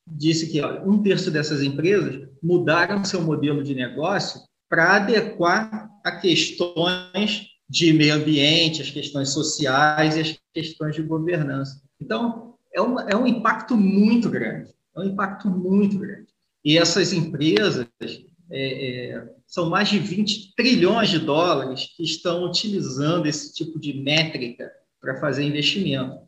disse 0.06 0.52
que 0.52 0.64
um 0.64 1.02
terço 1.02 1.32
dessas 1.32 1.64
empresas 1.64 2.28
mudaram 2.44 3.04
seu 3.04 3.22
modelo 3.22 3.64
de 3.64 3.74
negócio 3.74 4.42
para 4.70 4.98
adequar 4.98 5.90
a 6.04 6.12
questões 6.12 7.48
de 7.70 7.92
meio 7.94 8.16
ambiente, 8.16 8.82
as 8.82 8.90
questões 8.90 9.30
sociais 9.30 10.16
e 10.16 10.22
as 10.22 10.40
questões 10.54 10.96
de 10.96 11.02
governança. 11.02 11.82
Então, 12.00 12.56
é 12.74 12.82
um, 12.82 13.00
é 13.00 13.16
um 13.16 13.28
impacto 13.28 13.76
muito 13.76 14.30
grande, 14.30 14.70
é 14.96 15.00
um 15.00 15.04
impacto 15.04 15.50
muito 15.50 15.98
grande. 15.98 16.28
E 16.64 16.78
essas 16.78 17.14
empresas 17.14 17.88
é, 18.02 18.16
é, 18.52 19.30
são 19.46 19.70
mais 19.70 19.90
de 19.90 20.00
20 20.00 20.54
trilhões 20.56 21.10
de 21.10 21.20
dólares 21.20 21.94
que 21.96 22.04
estão 22.04 22.46
utilizando 22.46 23.26
esse 23.26 23.54
tipo 23.54 23.80
de 23.80 23.94
métrica 23.94 24.72
para 25.00 25.20
fazer 25.20 25.44
investimento. 25.44 26.20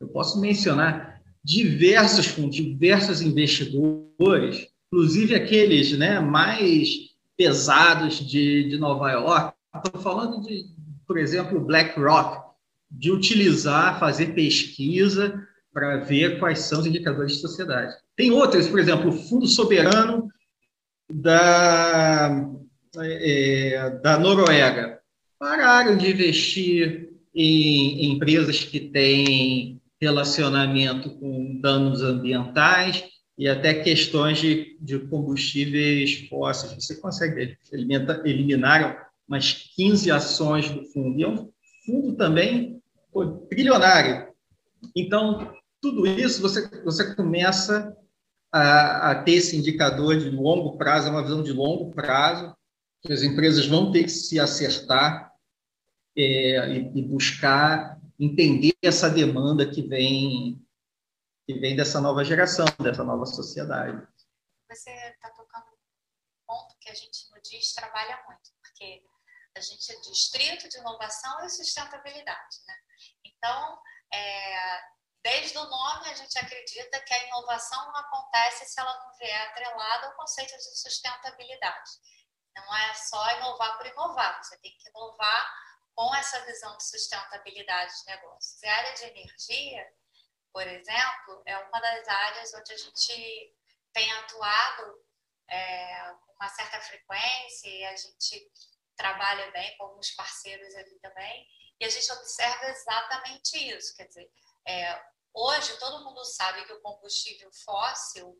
Eu 0.00 0.08
posso 0.08 0.40
mencionar 0.40 1.22
diversos 1.44 2.26
fundos, 2.26 2.56
diversos 2.56 3.20
investidores, 3.20 4.68
inclusive 4.92 5.34
aqueles 5.34 5.96
né, 5.96 6.20
mais 6.20 7.12
pesados 7.36 8.18
de, 8.18 8.68
de 8.68 8.78
Nova 8.78 9.10
York. 9.10 9.54
Estou 9.74 10.00
falando 10.00 10.40
de 10.42 10.66
por 11.12 11.18
exemplo, 11.18 11.60
BlackRock, 11.60 12.42
de 12.90 13.12
utilizar, 13.12 14.00
fazer 14.00 14.34
pesquisa 14.34 15.46
para 15.70 15.98
ver 15.98 16.38
quais 16.38 16.60
são 16.60 16.80
os 16.80 16.86
indicadores 16.86 17.32
de 17.32 17.40
sociedade. 17.40 17.94
Tem 18.16 18.30
outras, 18.30 18.66
por 18.66 18.80
exemplo, 18.80 19.10
o 19.10 19.12
Fundo 19.12 19.46
Soberano 19.46 20.28
da, 21.12 22.48
é, 22.96 23.90
da 24.02 24.18
Noruega. 24.18 25.00
Pararam 25.38 25.98
de 25.98 26.12
investir 26.12 27.10
em, 27.34 28.06
em 28.06 28.12
empresas 28.14 28.64
que 28.64 28.80
têm 28.80 29.78
relacionamento 30.00 31.10
com 31.10 31.60
danos 31.60 32.00
ambientais 32.00 33.04
e 33.36 33.46
até 33.46 33.74
questões 33.74 34.38
de, 34.38 34.78
de 34.80 34.98
combustíveis 34.98 36.26
fósseis. 36.30 36.72
Você 36.72 36.96
consegue 36.96 37.58
eliminar, 37.70 38.22
eliminaram 38.24 38.96
umas 39.28 39.52
15 39.76 40.10
ações 40.10 40.70
do 40.70 40.84
fundo. 40.86 41.18
E 41.18 41.22
é 41.22 41.28
um 41.28 41.50
fundo 41.84 42.16
também 42.16 42.82
pô, 43.12 43.26
trilionário. 43.48 44.32
Então, 44.96 45.54
tudo 45.80 46.06
isso 46.06 46.40
você, 46.40 46.68
você 46.82 47.14
começa 47.14 47.96
a, 48.52 49.10
a, 49.10 49.22
ter 49.22 49.32
esse 49.32 49.56
indicador 49.56 50.18
de 50.18 50.30
longo 50.30 50.76
prazo, 50.76 51.08
é 51.08 51.10
uma 51.10 51.22
visão 51.22 51.42
de 51.42 51.52
longo 51.52 51.90
prazo, 51.90 52.54
que 53.00 53.12
as 53.12 53.22
empresas 53.22 53.66
vão 53.66 53.90
ter 53.90 54.04
que 54.04 54.10
se 54.10 54.38
acertar 54.38 55.32
é, 56.16 56.68
e, 56.68 56.98
e, 56.98 57.02
buscar 57.02 57.98
entender 58.20 58.74
essa 58.82 59.08
demanda 59.08 59.68
que 59.68 59.82
vem 59.82 60.60
que 61.44 61.58
vem 61.58 61.74
dessa 61.74 62.00
nova 62.00 62.24
geração, 62.24 62.66
dessa 62.80 63.02
nova 63.02 63.26
sociedade. 63.26 64.06
Você 64.70 64.90
está 64.90 65.28
tocando 65.30 65.64
um 65.64 66.46
ponto 66.46 66.76
que 66.78 66.88
a 66.88 66.94
gente 66.94 67.28
no 67.34 67.42
DIS 67.42 67.74
trabalha 67.74 68.22
muito, 68.28 68.50
porque 68.82 69.04
a 69.54 69.60
gente 69.60 69.92
é 69.92 70.00
distrito 70.00 70.68
de 70.68 70.78
inovação 70.78 71.44
e 71.44 71.50
sustentabilidade. 71.50 72.56
Né? 72.66 72.74
Então, 73.24 73.82
é, 74.12 74.82
desde 75.22 75.56
o 75.58 75.64
nome, 75.64 76.10
a 76.10 76.14
gente 76.14 76.38
acredita 76.38 77.00
que 77.00 77.14
a 77.14 77.26
inovação 77.26 77.86
não 77.86 77.96
acontece 77.96 78.64
se 78.66 78.80
ela 78.80 78.98
não 79.04 79.14
vier 79.16 79.48
atrelada 79.48 80.06
ao 80.06 80.14
conceito 80.14 80.56
de 80.56 80.78
sustentabilidade. 80.78 81.90
Não 82.56 82.76
é 82.76 82.94
só 82.94 83.30
inovar 83.38 83.78
por 83.78 83.86
inovar, 83.86 84.42
você 84.42 84.58
tem 84.58 84.76
que 84.76 84.88
inovar 84.88 85.62
com 85.94 86.14
essa 86.14 86.40
visão 86.44 86.76
de 86.76 86.84
sustentabilidade 86.84 87.92
de 88.00 88.06
negócios. 88.06 88.62
E 88.62 88.66
a 88.66 88.76
área 88.76 88.94
de 88.94 89.04
energia, 89.04 89.94
por 90.52 90.66
exemplo, 90.66 91.42
é 91.46 91.58
uma 91.58 91.80
das 91.80 92.08
áreas 92.08 92.54
onde 92.54 92.72
a 92.72 92.76
gente 92.76 93.56
tem 93.92 94.10
atuado 94.12 95.04
é, 95.48 96.14
com 96.26 96.32
uma 96.34 96.48
certa 96.48 96.80
frequência 96.80 97.68
e 97.68 97.84
a 97.84 97.96
gente 97.96 98.50
trabalha 99.02 99.50
bem 99.50 99.76
com 99.76 99.84
alguns 99.84 100.12
parceiros 100.12 100.72
ali 100.76 100.98
também, 101.00 101.48
e 101.80 101.84
a 101.84 101.88
gente 101.88 102.12
observa 102.12 102.66
exatamente 102.66 103.58
isso. 103.58 103.96
Quer 103.96 104.06
dizer, 104.06 104.30
é, 104.66 105.04
hoje 105.34 105.76
todo 105.78 106.04
mundo 106.04 106.24
sabe 106.24 106.64
que 106.64 106.72
o 106.72 106.80
combustível 106.80 107.50
fóssil 107.64 108.32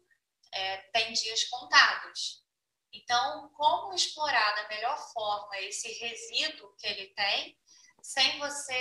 é, 0.52 0.76
tem 0.92 1.12
dias 1.12 1.44
contados. 1.44 2.44
Então, 2.92 3.50
como 3.54 3.92
explorar 3.94 4.54
da 4.54 4.68
melhor 4.68 4.96
forma 5.12 5.58
esse 5.60 5.88
resíduo 5.94 6.76
que 6.76 6.86
ele 6.86 7.08
tem, 7.14 7.58
sem 8.00 8.38
você 8.38 8.80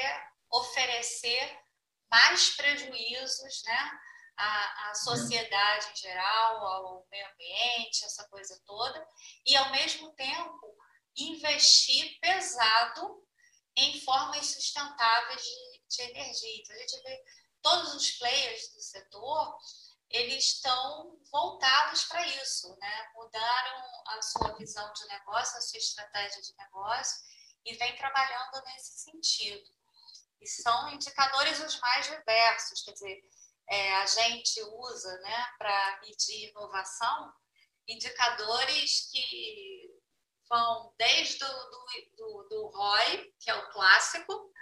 oferecer 0.51 1.59
mais 2.11 2.51
prejuízos 2.55 3.63
né, 3.63 3.91
à, 4.37 4.89
à 4.89 4.95
sociedade 4.95 5.91
em 5.91 5.95
geral, 5.95 6.57
ao 6.67 7.07
meio 7.09 7.27
ambiente, 7.31 8.05
essa 8.05 8.27
coisa 8.27 8.61
toda, 8.65 9.07
e 9.47 9.55
ao 9.55 9.71
mesmo 9.71 10.13
tempo 10.13 10.80
investir 11.17 12.19
pesado 12.19 13.25
em 13.75 13.99
formas 14.01 14.47
sustentáveis 14.47 15.41
de, 15.41 15.83
de 15.89 16.01
energia. 16.03 16.57
Então, 16.57 16.75
a 16.75 16.79
gente 16.79 17.01
vê 17.03 17.23
todos 17.61 17.93
os 17.95 18.11
players 18.11 18.73
do 18.73 18.81
setor, 18.81 19.57
eles 20.09 20.55
estão 20.55 21.17
voltados 21.31 22.03
para 22.05 22.25
isso, 22.27 22.75
né? 22.77 23.09
mudaram 23.15 23.83
a 24.07 24.21
sua 24.21 24.57
visão 24.57 24.91
de 24.93 25.07
negócio, 25.07 25.57
a 25.57 25.61
sua 25.61 25.77
estratégia 25.77 26.41
de 26.41 26.53
negócio 26.57 27.21
e 27.63 27.75
vem 27.75 27.95
trabalhando 27.95 28.61
nesse 28.65 28.99
sentido. 28.99 29.69
E 30.41 30.47
são 30.47 30.89
indicadores 30.89 31.59
os 31.59 31.79
mais 31.79 32.07
diversos, 32.07 32.81
quer 32.83 32.93
dizer, 32.93 33.23
é, 33.69 33.95
a 33.95 34.05
gente 34.05 34.61
usa 34.63 35.17
né, 35.19 35.47
para 35.57 36.01
medir 36.01 36.49
inovação 36.49 37.33
indicadores 37.87 39.09
que 39.11 39.90
vão 40.51 40.93
desde 40.97 41.43
o 41.43 41.47
do, 41.47 41.85
do, 42.17 42.49
do 42.49 42.67
ROI, 42.67 43.33
que 43.39 43.49
é 43.49 43.55
o 43.55 43.69
clássico, 43.69 44.53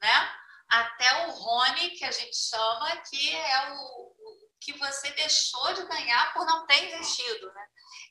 né? 0.00 0.38
até 0.68 1.26
o 1.26 1.30
RONE, 1.30 1.90
que 1.90 2.04
a 2.04 2.10
gente 2.10 2.36
chama, 2.36 2.94
que 3.08 3.34
é 3.34 3.70
o, 3.72 3.74
o 3.74 4.50
que 4.60 4.74
você 4.74 5.10
deixou 5.12 5.72
de 5.72 5.86
ganhar 5.86 6.34
por 6.34 6.44
não 6.44 6.66
ter 6.66 6.84
investido. 6.84 7.50
Né? 7.52 7.66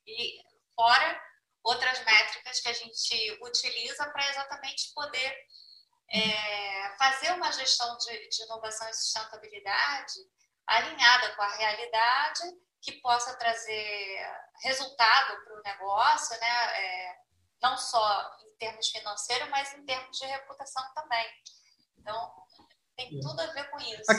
E 0.08 0.41
fora 0.75 1.22
outras 1.63 2.03
métricas 2.03 2.60
que 2.60 2.70
a 2.70 2.74
gente 2.74 3.39
utiliza 3.44 4.10
para 4.10 4.30
exatamente 4.30 4.91
poder 4.95 5.38
é, 6.10 6.95
fazer 6.97 7.32
uma 7.34 7.52
gestão 7.52 7.95
de, 7.97 8.30
de 8.30 8.43
inovação 8.43 8.89
e 8.89 8.93
sustentabilidade 8.93 10.15
alinhada 10.65 11.36
com 11.36 11.41
a 11.41 11.56
realidade, 11.56 12.41
que 12.82 12.93
possa 13.02 13.38
trazer 13.38 14.28
resultado 14.63 15.43
para 15.43 15.60
o 15.60 15.62
negócio, 15.63 16.39
né? 16.39 16.82
É, 16.82 17.27
não 17.62 17.78
só 17.78 18.38
em 18.46 18.58
termos 18.58 18.88
financeiros, 18.88 19.50
mas 19.50 19.74
em 19.78 19.86
termos 19.86 20.17
de 20.17 20.26
reputação 20.26 20.84
também. 20.96 21.26
Então, 22.00 22.32
tem 22.96 23.20
tudo 23.20 23.39
a 23.39 23.48
ver 23.48 23.70
com 23.70 23.78
isso. 23.78 24.12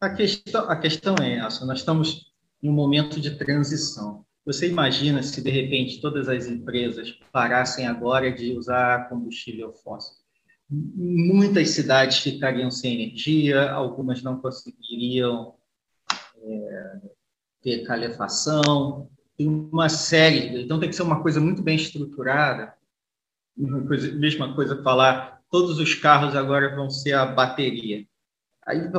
A, 0.00 0.06
a 0.06 0.14
questão, 0.14 0.70
a 0.70 0.76
questão 0.76 1.14
é 1.20 1.38
essa: 1.38 1.64
nós 1.66 1.80
estamos 1.80 2.32
em 2.62 2.68
um 2.68 2.72
momento 2.72 3.20
de 3.20 3.36
transição. 3.36 4.24
Você 4.44 4.68
imagina 4.68 5.22
se, 5.22 5.42
de 5.42 5.50
repente, 5.50 6.00
todas 6.00 6.28
as 6.28 6.46
empresas 6.46 7.12
parassem 7.30 7.86
agora 7.86 8.32
de 8.32 8.56
usar 8.56 9.08
combustível 9.08 9.74
fóssil? 9.74 10.16
Muitas 10.70 11.70
cidades 11.70 12.18
ficariam 12.18 12.70
sem 12.70 12.94
energia, 12.94 13.70
algumas 13.70 14.22
não 14.22 14.40
conseguiriam 14.40 15.54
é, 16.36 17.00
ter 17.62 17.84
calefação, 17.84 19.10
tem 19.38 19.48
uma 19.48 19.88
série, 19.88 20.62
então 20.62 20.80
tem 20.80 20.88
que 20.88 20.96
ser 20.96 21.02
uma 21.02 21.22
coisa 21.22 21.40
muito 21.40 21.62
bem 21.62 21.76
estruturada. 21.76 22.74
Coisa, 23.86 24.12
mesma 24.12 24.52
coisa 24.54 24.82
falar, 24.82 25.40
todos 25.48 25.78
os 25.78 25.94
carros 25.94 26.34
agora 26.34 26.74
vão 26.74 26.90
ser 26.90 27.12
a 27.12 27.24
bateria. 27.24 28.04
Aí 28.66 28.90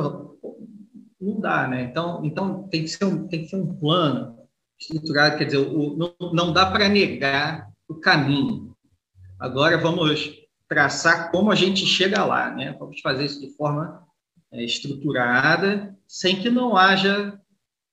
não 1.20 1.40
dá, 1.40 1.68
né? 1.68 1.82
Então, 1.82 2.24
então 2.24 2.68
tem 2.68 2.82
que 2.82 2.88
ser 2.88 3.04
um, 3.04 3.28
tem 3.28 3.42
que 3.42 3.48
ser 3.48 3.56
um 3.56 3.74
plano 3.74 4.38
estruturado, 4.78 5.36
quer 5.36 5.44
dizer, 5.44 5.58
o, 5.58 5.96
não, 5.96 6.14
não 6.32 6.52
dá 6.52 6.70
para 6.70 6.88
negar 6.88 7.70
o 7.86 7.94
caminho. 7.94 8.74
Agora 9.38 9.76
vamos 9.76 10.40
traçar 10.66 11.30
como 11.30 11.50
a 11.50 11.54
gente 11.54 11.84
chega 11.84 12.24
lá, 12.24 12.50
né? 12.50 12.74
Vamos 12.78 13.00
fazer 13.00 13.26
isso 13.26 13.40
de 13.40 13.54
forma 13.56 14.06
é, 14.50 14.64
estruturada, 14.64 15.94
sem 16.06 16.40
que 16.40 16.48
não 16.48 16.76
haja 16.76 17.38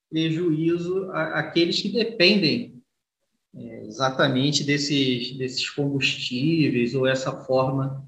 prejuízo 0.10 1.12
àqueles 1.12 1.82
que 1.82 1.90
dependem 1.90 2.82
é, 3.56 3.86
exatamente 3.86 4.64
desses, 4.64 5.38
desses 5.38 5.70
combustíveis 5.70 6.94
ou 6.94 7.08
essa 7.08 7.32
forma 7.32 8.06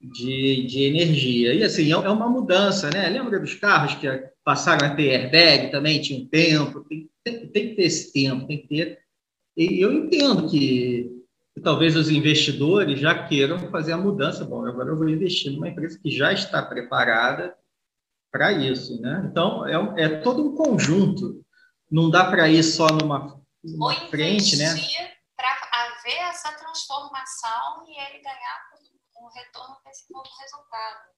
de, 0.00 0.66
de 0.66 0.82
energia. 0.84 1.54
E 1.54 1.62
assim, 1.62 1.92
é, 1.92 1.94
é 1.94 2.10
uma 2.10 2.28
mudança, 2.28 2.90
né? 2.90 3.08
Lembra 3.08 3.38
dos 3.38 3.54
carros 3.54 3.94
que 3.94 4.06
passaram 4.44 4.86
a 4.86 4.94
ter 4.94 5.10
airbag 5.10 5.70
também, 5.70 6.00
tinha 6.00 6.20
um 6.20 6.26
tempo, 6.26 6.80
tem, 6.80 7.08
tem, 7.22 7.46
tem 7.46 7.68
que 7.68 7.74
ter 7.74 7.82
esse 7.82 8.12
tempo, 8.12 8.46
tem 8.46 8.58
que 8.58 8.68
ter. 8.68 8.98
E 9.56 9.80
eu 9.80 9.92
entendo 9.92 10.48
que, 10.48 11.22
que 11.54 11.60
talvez 11.60 11.96
os 11.96 12.10
investidores 12.10 12.98
já 12.98 13.26
queiram 13.26 13.58
fazer 13.70 13.92
a 13.92 13.98
mudança. 13.98 14.44
Bom, 14.44 14.64
agora 14.64 14.90
eu 14.90 14.96
vou 14.96 15.08
investir 15.08 15.52
numa 15.52 15.68
empresa 15.68 15.98
que 16.02 16.10
já 16.10 16.32
está 16.32 16.62
preparada 16.62 17.54
para 18.30 18.52
isso, 18.52 19.00
né? 19.00 19.28
Então 19.30 19.66
é, 19.66 20.04
é, 20.04 20.20
todo 20.20 20.46
um 20.46 20.54
conjunto. 20.54 21.44
Não 21.90 22.08
dá 22.08 22.30
para 22.30 22.48
ir 22.48 22.62
só 22.62 22.86
numa, 22.86 23.40
numa 23.64 23.94
frente, 24.08 24.56
né? 24.56 24.66
Para 25.36 25.48
haver 25.72 26.18
essa 26.28 26.52
transformação 26.52 27.84
e 27.88 27.98
ele 27.98 28.22
ganhar 28.22 28.70
um 29.20 29.28
retorno 29.34 29.76
desse 29.84 30.12
novo 30.12 30.28
resultado. 30.40 31.10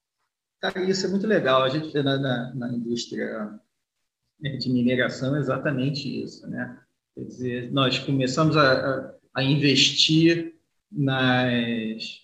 Cara, 0.61 0.81
isso 0.85 1.07
é 1.07 1.09
muito 1.09 1.27
legal. 1.27 1.63
A 1.63 1.69
gente 1.69 1.93
vê 1.93 2.03
na, 2.03 2.19
na, 2.19 2.55
na 2.55 2.69
indústria 2.73 3.61
de 4.41 4.71
mineração 4.71 5.37
exatamente 5.37 6.23
isso, 6.23 6.49
né? 6.49 6.81
Quer 7.15 7.25
dizer, 7.25 7.73
nós 7.73 7.99
começamos 7.99 8.57
a, 8.57 8.73
a, 8.73 9.15
a 9.35 9.43
investir 9.43 10.55
nas 10.91 12.22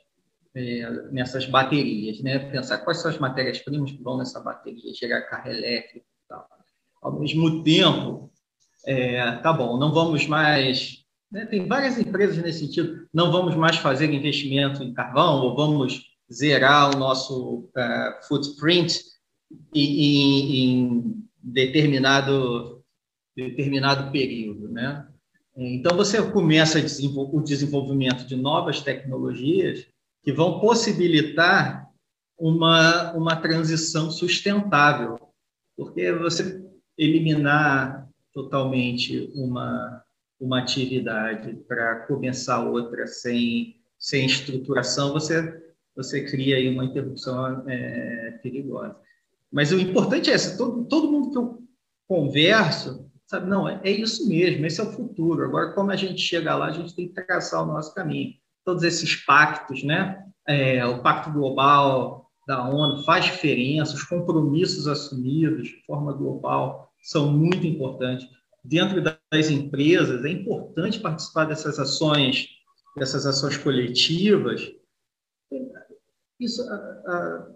é, 0.59 0.91
nessas 1.13 1.47
baterias, 1.47 2.21
né? 2.21 2.39
Pensar 2.51 2.79
quais 2.79 2.99
são 2.99 3.11
as 3.11 3.19
matérias-primas 3.19 3.93
que 3.93 4.03
vão 4.03 4.19
nessa 4.19 4.41
bateria, 4.41 4.93
gerar 4.93 5.23
carro 5.23 5.51
elétrico 5.51 6.05
e 6.05 6.29
tal. 6.29 6.49
Ao 7.01 7.21
mesmo 7.21 7.63
tempo, 7.63 8.33
é, 8.85 9.37
tá 9.37 9.53
bom, 9.53 9.79
não 9.79 9.93
vamos 9.93 10.27
mais. 10.27 11.05
Né? 11.31 11.47
Tem 11.47 11.69
várias 11.69 11.97
empresas 11.97 12.39
nesse 12.39 12.67
sentido, 12.67 13.09
não 13.15 13.31
vamos 13.31 13.55
mais 13.55 13.77
fazer 13.77 14.13
investimento 14.13 14.83
em 14.83 14.93
carvão, 14.93 15.43
ou 15.43 15.55
vamos 15.55 16.03
zerar 16.33 16.93
o 16.93 16.99
nosso 16.99 17.71
uh, 17.77 18.27
footprint 18.27 19.01
em, 19.73 20.57
em 20.57 21.25
determinado, 21.41 22.83
determinado 23.37 24.11
período, 24.11 24.69
né? 24.69 25.07
Então, 25.57 25.97
você 25.97 26.23
começa 26.31 26.79
o 26.79 27.43
desenvolvimento 27.43 28.27
de 28.27 28.37
novas 28.37 28.81
tecnologias 28.81 29.87
que 30.23 30.33
vão 30.33 30.61
possibilitar 30.61 31.89
uma, 32.39 33.13
uma 33.13 33.37
transição 33.37 34.11
sustentável, 34.11 35.19
porque 35.77 36.13
você 36.13 36.65
eliminar 36.97 38.09
totalmente 38.33 39.31
uma, 39.35 40.03
uma 40.41 40.61
atividade 40.61 41.55
para 41.67 42.07
começar 42.07 42.65
outra 42.65 43.07
sem, 43.07 43.77
sem 43.99 44.27
estruturação, 44.27 45.13
você, 45.13 45.73
você 45.97 46.25
cria 46.25 46.57
aí 46.57 46.69
uma 46.69 46.85
interrupção 46.85 47.69
é, 47.69 48.39
perigosa. 48.43 48.97
Mas 49.51 49.73
o 49.73 49.79
importante 49.79 50.31
é 50.31 50.35
esse, 50.35 50.57
todo, 50.57 50.85
todo 50.85 51.11
mundo 51.11 51.31
que 51.31 51.39
eu 51.39 51.63
converso, 52.07 53.11
sabe, 53.27 53.49
não, 53.49 53.69
é, 53.69 53.81
é 53.83 53.91
isso 53.91 54.29
mesmo, 54.29 54.67
esse 54.67 54.81
é 54.81 54.85
o 54.85 54.93
futuro. 54.93 55.45
Agora, 55.45 55.73
como 55.73 55.91
a 55.91 55.97
gente 55.97 56.21
chega 56.21 56.55
lá, 56.55 56.67
a 56.67 56.73
gente 56.73 56.95
tem 56.95 57.09
que 57.09 57.15
traçar 57.15 57.63
o 57.63 57.67
nosso 57.67 57.95
caminho. 57.95 58.35
Todos 58.69 58.83
esses 58.83 59.17
pactos, 59.25 59.83
né? 59.83 60.23
É, 60.47 60.85
o 60.85 61.01
Pacto 61.03 61.33
Global 61.33 62.31
da 62.47 62.69
ONU 62.69 63.03
faz 63.03 63.25
diferença, 63.25 63.95
os 63.95 64.03
compromissos 64.03 64.87
assumidos 64.87 65.69
de 65.69 65.83
forma 65.87 66.13
global 66.13 66.93
são 67.03 67.33
muito 67.33 67.67
importantes. 67.67 68.29
Dentro 68.63 69.03
das 69.03 69.51
empresas, 69.51 70.23
é 70.23 70.29
importante 70.29 71.01
participar 71.01 71.47
dessas 71.47 71.79
ações, 71.79 72.47
dessas 72.95 73.25
ações 73.25 73.57
coletivas. 73.57 74.71
Isso, 76.39 76.63
a, 76.69 76.75
a, 76.75 77.49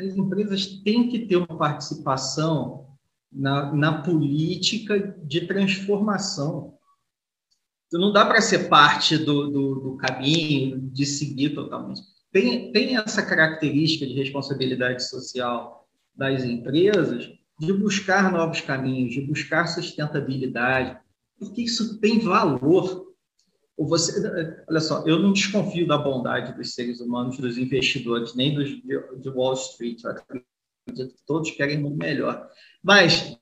as 0.00 0.16
empresas 0.16 0.66
têm 0.82 1.08
que 1.08 1.28
ter 1.28 1.36
uma 1.36 1.56
participação 1.56 2.88
na, 3.30 3.72
na 3.72 4.02
política 4.02 5.16
de 5.22 5.46
transformação. 5.46 6.75
Não 7.92 8.12
dá 8.12 8.24
para 8.24 8.40
ser 8.40 8.68
parte 8.68 9.16
do, 9.16 9.50
do, 9.50 9.74
do, 9.76 9.96
caminho, 9.96 10.80
de 10.80 11.06
seguir 11.06 11.50
totalmente. 11.50 12.02
Tem, 12.32 12.72
tem 12.72 12.96
essa 12.96 13.24
característica 13.24 14.06
de 14.06 14.14
responsabilidade 14.14 15.08
social 15.08 15.88
das 16.14 16.44
empresas 16.44 17.30
de 17.58 17.72
buscar 17.72 18.32
novos 18.32 18.60
caminhos, 18.60 19.14
de 19.14 19.22
buscar 19.22 19.66
sustentabilidade, 19.66 20.98
porque 21.38 21.62
isso 21.62 21.98
tem 22.00 22.18
valor. 22.18 23.06
Você, 23.78 24.62
olha 24.68 24.80
só, 24.80 25.06
eu 25.06 25.18
não 25.18 25.32
desconfio 25.32 25.86
da 25.86 25.98
bondade 25.98 26.56
dos 26.56 26.74
seres 26.74 27.00
humanos, 27.00 27.38
dos 27.38 27.58
investidores, 27.58 28.34
nem 28.34 28.54
dos 28.54 28.68
de 28.70 29.28
Wall 29.28 29.54
Street. 29.54 30.02
Eu 30.02 30.10
acredito 30.10 31.14
que 31.14 31.26
todos 31.26 31.50
querem 31.52 31.78
muito 31.78 31.96
melhor. 31.96 32.48
Mas 32.82 33.38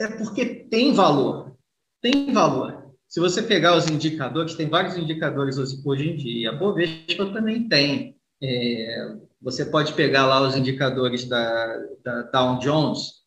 é 0.00 0.08
porque 0.16 0.46
tem 0.46 0.92
valor. 0.92 1.56
Tem 2.00 2.32
valor. 2.32 2.94
Se 3.08 3.20
você 3.20 3.42
pegar 3.42 3.76
os 3.76 3.88
indicadores, 3.88 4.54
tem 4.54 4.68
vários 4.68 4.96
indicadores 4.96 5.58
hoje 5.84 6.10
em 6.10 6.16
dia. 6.16 6.50
A 6.50 6.56
Bovespa 6.56 7.26
também 7.32 7.68
tem. 7.68 8.16
É, 8.42 9.16
você 9.42 9.66
pode 9.66 9.92
pegar 9.94 10.26
lá 10.26 10.40
os 10.46 10.56
indicadores 10.56 11.24
da, 11.28 11.76
da 12.04 12.22
Dow 12.22 12.58
Jones, 12.58 13.20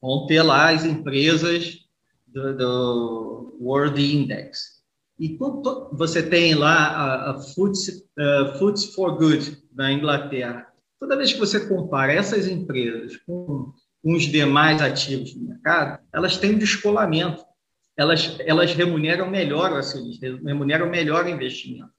vão 0.00 0.26
ter 0.26 0.42
lá 0.42 0.70
as 0.70 0.84
empresas 0.84 1.78
do, 2.26 2.56
do 2.56 3.58
World 3.60 4.00
Index. 4.00 4.76
E 5.18 5.38
você 5.92 6.22
tem 6.22 6.54
lá 6.54 6.88
a, 6.88 7.30
a 7.30 7.38
Foods, 7.38 7.88
uh, 7.88 8.58
Foods 8.58 8.94
for 8.94 9.16
Good 9.16 9.62
na 9.74 9.90
Inglaterra. 9.90 10.66
Toda 11.00 11.16
vez 11.16 11.32
que 11.32 11.38
você 11.38 11.66
compara 11.66 12.12
essas 12.12 12.46
empresas 12.46 13.16
com, 13.26 13.72
com 14.02 14.14
os 14.14 14.24
demais 14.24 14.82
ativos 14.82 15.32
do 15.34 15.46
mercado, 15.46 16.02
elas 16.12 16.36
têm 16.36 16.58
descolamento. 16.58 17.45
Elas, 17.96 18.36
elas 18.40 18.74
remuneram 18.74 19.30
melhor 19.30 19.72
o 19.72 19.76
acionista, 19.76 20.26
remuneram 20.44 20.88
melhor 20.88 21.24
o 21.24 21.28
investimento. 21.28 21.90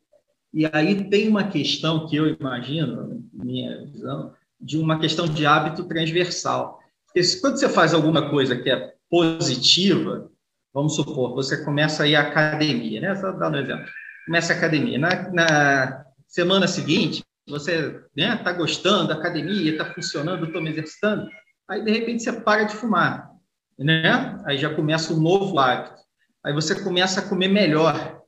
E 0.53 0.65
aí 0.71 1.09
tem 1.09 1.27
uma 1.27 1.45
questão 1.49 2.07
que 2.07 2.15
eu 2.15 2.27
imagino, 2.27 3.23
minha 3.33 3.85
visão, 3.85 4.33
de 4.59 4.77
uma 4.77 4.99
questão 4.99 5.27
de 5.27 5.45
hábito 5.45 5.83
transversal. 5.85 6.79
Porque 7.05 7.21
quando 7.41 7.57
você 7.57 7.69
faz 7.69 7.93
alguma 7.93 8.29
coisa 8.29 8.55
que 8.55 8.69
é 8.69 8.93
positiva, 9.09 10.29
vamos 10.73 10.95
supor, 10.95 11.33
você 11.33 11.63
começa 11.63 12.03
a 12.03 12.07
ir 12.07 12.15
à 12.15 12.21
academia, 12.21 13.01
né? 13.01 13.15
Só 13.15 13.31
dar 13.31 13.51
um 13.51 13.55
exemplo. 13.55 13.85
Começa 14.25 14.53
a 14.53 14.57
academia. 14.57 14.97
Na, 14.99 15.31
na 15.31 16.05
semana 16.27 16.67
seguinte, 16.67 17.23
você 17.47 17.87
está 17.87 18.01
né, 18.15 18.35
tá 18.37 18.51
gostando 18.51 19.07
da 19.07 19.15
academia, 19.15 19.71
está 19.71 19.85
funcionando, 19.85 20.45
estou 20.45 20.61
me 20.61 20.69
exercitando, 20.69 21.29
aí 21.67 21.83
de 21.83 21.91
repente 21.91 22.23
você 22.23 22.33
para 22.33 22.63
de 22.63 22.75
fumar, 22.75 23.31
né? 23.77 24.41
Aí 24.45 24.57
já 24.57 24.73
começa 24.73 25.13
um 25.13 25.19
novo 25.19 25.59
hábito. 25.59 26.01
Aí 26.43 26.53
você 26.53 26.81
começa 26.81 27.19
a 27.19 27.27
comer 27.27 27.47
melhor. 27.47 28.21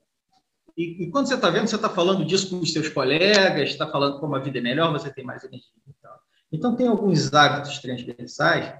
E, 0.77 1.03
e 1.03 1.11
quando 1.11 1.27
você 1.27 1.35
está 1.35 1.49
vendo, 1.49 1.67
você 1.67 1.75
está 1.75 1.89
falando 1.89 2.25
disso 2.25 2.49
com 2.49 2.59
os 2.59 2.71
seus 2.71 2.89
colegas, 2.89 3.69
está 3.69 3.89
falando 3.89 4.19
como 4.19 4.35
a 4.35 4.39
vida 4.39 4.59
é 4.59 4.61
melhor, 4.61 4.91
você 4.91 5.11
tem 5.11 5.23
mais 5.23 5.43
energia. 5.43 5.69
Então, 5.87 6.11
então 6.51 6.75
tem 6.75 6.87
alguns 6.87 7.33
hábitos 7.33 7.79
transversais. 7.79 8.73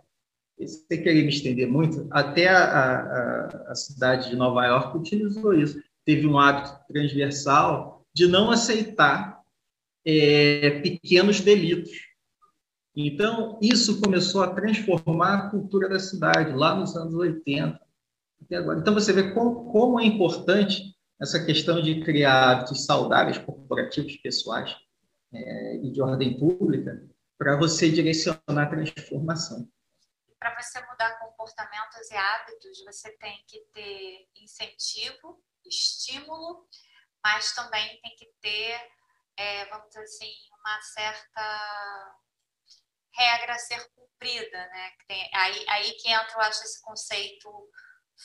Sem 0.66 1.02
querer 1.02 1.24
me 1.24 1.30
estender 1.30 1.70
muito, 1.70 2.06
até 2.12 2.50
a, 2.50 2.66
a, 2.66 3.72
a 3.72 3.76
cidade 3.76 4.30
de 4.30 4.36
Nova 4.36 4.66
York 4.66 4.98
utilizou 4.98 5.54
isso. 5.54 5.82
Teve 6.04 6.28
um 6.28 6.38
hábito 6.38 6.78
transversal 6.86 8.06
de 8.14 8.28
não 8.28 8.52
aceitar 8.52 9.40
é, 10.06 10.82
pequenos 10.82 11.40
delitos. 11.40 12.09
Então, 12.96 13.58
isso 13.62 14.02
começou 14.02 14.44
a 14.44 14.54
transformar 14.54 15.36
a 15.36 15.50
cultura 15.50 15.88
da 15.88 16.00
cidade, 16.00 16.54
lá 16.54 16.76
nos 16.76 16.96
anos 16.96 17.14
80 17.14 17.80
até 18.44 18.56
agora. 18.56 18.80
Então, 18.80 18.94
você 18.94 19.14
vê 19.14 19.32
como, 19.32 19.72
como 19.72 20.00
é 20.00 20.06
importante 20.06 20.96
essa 21.22 21.46
questão 21.46 21.82
de 21.82 22.02
criar 22.02 22.52
hábitos 22.52 22.86
saudáveis, 22.86 23.38
corporativos, 23.38 24.16
pessoais 24.18 24.76
é, 25.34 25.76
e 25.76 25.92
de 25.92 26.02
ordem 26.02 26.40
pública, 26.40 27.06
para 27.38 27.58
você 27.58 27.90
direcionar 27.90 28.64
a 28.64 28.66
transformação. 28.66 29.70
Para 30.40 30.62
você 30.62 30.80
mudar 30.86 31.20
comportamentos 31.20 32.10
e 32.10 32.16
hábitos, 32.16 32.84
você 32.86 33.12
tem 33.18 33.44
que 33.46 33.60
ter 33.74 34.28
incentivo, 34.42 35.42
estímulo, 35.66 36.66
mas 37.24 37.54
também 37.54 38.00
tem 38.02 38.16
que 38.16 38.32
ter, 38.42 38.80
é, 39.38 39.66
vamos 39.66 39.90
dizer 39.90 40.02
assim, 40.02 40.32
uma 40.60 40.82
certa 40.82 42.16
regra 43.16 43.54
a 43.54 43.60
ser 43.60 43.84
cumprida, 43.94 44.58
né? 44.68 44.92
Tem, 45.08 45.30
aí, 45.34 45.66
aí 45.70 45.92
que 45.94 46.10
entra, 46.10 46.34
eu 46.36 46.42
acho, 46.42 46.64
esse 46.64 46.82
conceito 46.82 47.50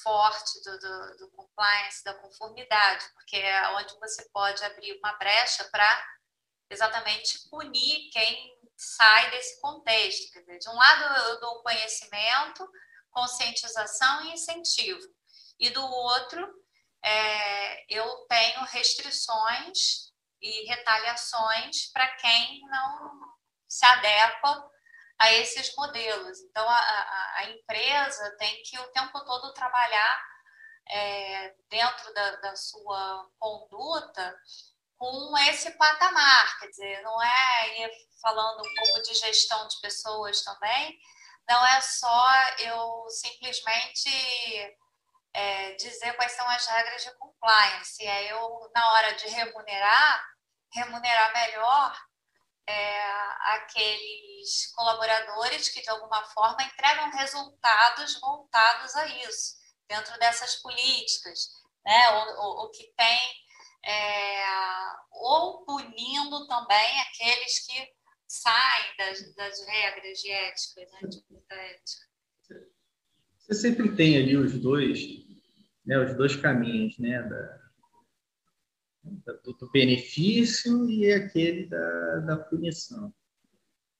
forte 0.03 0.61
do, 0.65 0.79
do, 0.79 1.17
do, 1.19 1.31
compliance, 1.31 2.03
da 2.03 2.15
conformidade, 2.15 3.05
porque 3.15 3.37
é 3.37 3.69
onde 3.77 3.97
você 4.01 4.29
pode 4.33 4.65
abrir 4.65 4.99
uma 4.99 5.13
brecha 5.15 5.65
para 5.71 6.07
exatamente 6.69 7.49
punir 7.49 8.11
quem 8.11 8.59
sai 8.77 9.31
desse 9.31 9.61
contexto. 9.61 10.33
Quer 10.33 10.41
dizer, 10.41 10.59
de 10.59 10.69
um 10.69 10.75
lado 10.75 11.29
eu 11.29 11.41
dou 11.41 11.63
conhecimento, 11.63 12.69
conscientização 13.11 14.25
e 14.25 14.33
incentivo, 14.33 15.07
e 15.61 15.71
do 15.71 15.85
outro 15.85 16.65
é, 17.05 17.95
eu 17.95 18.27
tenho 18.29 18.65
restrições 18.65 20.13
e 20.41 20.67
retaliações 20.67 21.93
para 21.93 22.09
quem 22.17 22.61
não 22.63 23.21
se 23.69 23.87
adequa 23.87 24.71
a 25.25 25.33
esses 25.33 25.75
modelos. 25.75 26.39
Então, 26.41 26.69
a, 26.69 26.77
a, 26.77 27.35
a 27.39 27.51
empresa 27.51 28.37
tem 28.39 28.63
que 28.63 28.79
o 28.79 28.93
tempo 28.93 29.19
todo 29.25 29.55
trabalhar 29.55 30.25
é, 30.89 31.55
dentro 31.71 32.13
da, 32.13 32.37
da 32.37 32.57
sua 32.57 33.27
conduta 33.39 34.37
com 34.99 35.37
esse 35.49 35.71
patamar, 35.73 36.59
quer 36.59 36.69
dizer, 36.69 37.03
não 37.03 37.23
é 37.23 37.91
falando 38.23 38.61
um 38.61 38.75
pouco 38.75 39.03
de 39.03 39.15
gestão 39.15 39.67
de 39.67 39.81
pessoas 39.81 40.43
também, 40.43 40.99
não 41.49 41.67
é 41.67 41.81
só 41.81 42.33
eu 42.59 43.07
simplesmente 43.09 44.09
é, 45.33 45.73
dizer 45.73 46.15
quais 46.15 46.33
são 46.33 46.49
as 46.49 46.67
regras 46.67 47.03
de 47.03 47.15
compliance, 47.19 48.07
é 48.07 48.33
eu, 48.33 48.71
na 48.75 48.93
hora 48.93 49.15
de 49.15 49.27
remunerar, 49.29 50.25
remunerar 50.73 51.33
melhor 51.33 51.99
é, 52.67 53.05
aqueles 53.57 54.73
colaboradores 54.75 55.69
que, 55.69 55.83
de 55.83 55.91
alguma 55.91 56.23
forma, 56.27 56.63
entregam 56.63 57.11
resultados 57.11 58.19
voltados 58.21 58.95
a 58.97 59.07
isso, 59.07 59.57
dentro 59.89 60.19
dessas 60.19 60.57
políticas, 60.57 61.49
né? 61.85 62.11
o, 62.11 62.65
o, 62.65 62.71
que 62.71 62.93
tem, 62.97 63.21
é, 63.85 64.45
ou 65.13 65.65
punindo 65.65 66.47
também 66.47 67.01
aqueles 67.03 67.67
que 67.67 67.93
saem 68.27 68.97
das, 68.97 69.35
das 69.35 69.67
regras 69.67 70.19
de 70.19 70.31
ética, 70.31 70.81
né? 70.81 71.11
ética. 71.51 72.15
Você 73.39 73.55
sempre 73.55 73.95
tem 73.95 74.17
ali 74.17 74.37
os 74.37 74.59
dois, 74.59 75.01
né, 75.85 75.99
os 75.99 76.17
dois 76.17 76.35
caminhos, 76.35 76.99
né, 76.99 77.23
da, 77.23 77.64
do 79.05 79.71
benefício 79.73 80.89
e 80.89 81.13
aquele 81.13 81.67
da, 81.67 82.17
da 82.21 82.37
punição. 82.37 83.13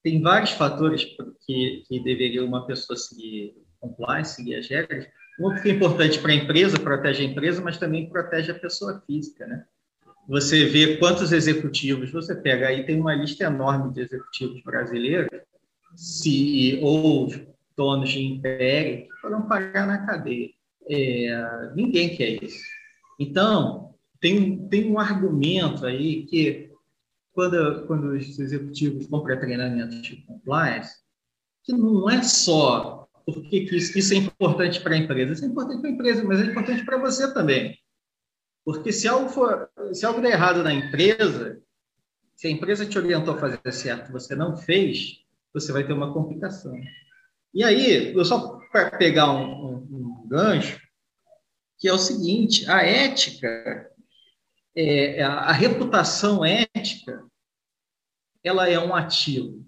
Tem 0.03 0.21
vários 0.21 0.51
fatores 0.51 1.05
que, 1.47 1.83
que 1.87 2.01
deveria 2.03 2.45
uma 2.45 2.67
pessoa 2.67 2.97
seguir 2.97 3.55
compliance, 3.81 4.37
seguir 4.37 4.57
as 4.57 4.69
regras. 4.69 5.07
Um 5.41 5.55
que 5.61 5.69
é 5.69 5.73
importante 5.73 6.19
para 6.21 6.33
a 6.33 6.35
empresa, 6.35 6.79
protege 6.79 7.23
a 7.23 7.27
empresa, 7.27 7.61
mas 7.63 7.79
também 7.79 8.09
protege 8.09 8.53
a 8.53 8.59
pessoa 8.59 9.03
física, 9.07 9.47
né? 9.47 9.65
Você 10.29 10.65
vê 10.67 10.97
quantos 10.97 11.33
executivos, 11.33 12.11
você 12.11 12.35
pega 12.35 12.69
aí, 12.69 12.85
tem 12.87 12.99
uma 12.99 13.15
lista 13.15 13.45
enorme 13.45 13.93
de 13.93 14.01
executivos 14.01 14.63
brasileiros, 14.63 15.29
CEOs, 15.95 17.41
donos 17.77 18.11
de 18.11 18.25
império, 18.25 19.07
que 19.07 19.15
foram 19.21 19.43
pagar 19.43 19.87
na 19.87 20.07
cadeia. 20.07 20.51
É, 20.89 21.73
ninguém 21.75 22.17
quer 22.17 22.43
isso. 22.43 22.65
Então, 23.19 23.94
tem, 24.25 24.67
tem 24.69 24.91
um 24.91 24.99
argumento 24.99 25.85
aí 25.85 26.25
que, 26.25 26.71
quando, 27.35 27.87
quando 27.87 28.13
os 28.13 28.39
executivos 28.39 29.07
vão 29.07 29.23
para 29.23 29.39
treinamento 29.39 30.01
de 30.01 30.17
compliance, 30.25 30.97
que 31.63 31.75
não 31.75 32.09
é 32.09 32.23
só 32.23 33.07
porque 33.27 33.59
isso, 33.71 33.99
isso 33.99 34.15
é 34.15 34.17
importante 34.17 34.81
para 34.81 34.95
a 34.95 34.99
empresa, 34.99 35.35
isso 35.35 35.45
é 35.45 35.49
importante 35.49 35.81
para 35.83 35.91
a 35.91 35.93
empresa, 35.93 36.25
mas 36.25 36.41
é 36.41 36.45
importante 36.45 36.85
para 36.87 36.97
você 36.97 37.35
também. 37.35 37.79
Porque 38.65 38.93
se 38.93 39.07
algo, 39.07 39.29
for, 39.29 39.69
se 39.93 40.07
algo 40.07 40.23
der 40.23 40.33
errado 40.33 40.63
na 40.63 40.73
empresa, 40.73 41.61
se 42.35 42.47
a 42.47 42.51
empresa 42.51 42.87
te 42.87 42.97
orientou 42.97 43.35
a 43.35 43.39
fazer 43.39 43.61
certo 43.73 44.11
você 44.11 44.35
não 44.35 44.57
fez, 44.57 45.19
você 45.53 45.71
vai 45.71 45.87
ter 45.87 45.93
uma 45.93 46.15
complicação. 46.15 46.75
E 47.53 47.63
aí, 47.63 48.15
eu 48.15 48.25
só 48.25 48.59
para 48.73 48.91
pegar 48.93 49.31
um, 49.31 49.45
um, 49.45 50.23
um, 50.23 50.29
gancho, 50.29 50.81
que 51.79 51.89
é 51.89 51.93
o 51.93 51.99
seguinte: 51.99 52.69
a 52.71 52.83
ética, 52.83 53.91
é, 54.77 55.23
a, 55.23 55.33
a 55.33 55.53
reputação 55.53 56.45
ética, 56.45 57.25
ela 58.43 58.69
é 58.69 58.79
um 58.79 58.95
ativo 58.95 59.65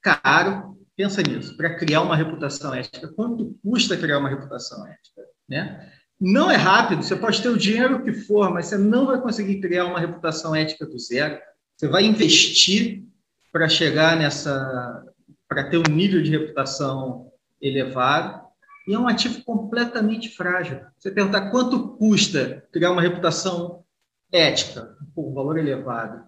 caro. 0.00 0.76
Pensa 0.96 1.22
nisso, 1.22 1.56
para 1.56 1.74
criar 1.74 2.00
uma 2.00 2.16
reputação 2.16 2.72
ética. 2.72 3.08
Quanto 3.08 3.58
custa 3.62 3.96
criar 3.96 4.18
uma 4.18 4.30
reputação 4.30 4.86
ética? 4.86 5.22
Né? 5.48 5.92
Não 6.18 6.50
é 6.50 6.56
rápido, 6.56 7.02
você 7.02 7.14
pode 7.14 7.42
ter 7.42 7.50
o 7.50 7.58
dinheiro 7.58 8.02
que 8.02 8.12
for, 8.12 8.50
mas 8.50 8.66
você 8.66 8.78
não 8.78 9.06
vai 9.06 9.20
conseguir 9.20 9.60
criar 9.60 9.84
uma 9.84 10.00
reputação 10.00 10.54
ética 10.54 10.86
do 10.86 10.98
zero. 10.98 11.38
Você 11.76 11.86
vai 11.88 12.04
investir 12.04 13.04
para 13.52 13.68
chegar 13.68 14.16
nessa, 14.16 15.04
para 15.46 15.68
ter 15.68 15.76
um 15.76 15.94
nível 15.94 16.22
de 16.22 16.30
reputação 16.30 17.30
elevado, 17.60 18.46
e 18.88 18.94
é 18.94 18.98
um 18.98 19.08
ativo 19.08 19.42
completamente 19.44 20.30
frágil. 20.30 20.80
Você 20.96 21.10
perguntar 21.10 21.50
quanto 21.50 21.96
custa 21.96 22.64
criar 22.72 22.92
uma 22.92 23.02
reputação 23.02 23.84
ética, 24.32 24.96
por 25.14 25.32
valor 25.32 25.58
elevado, 25.58 26.24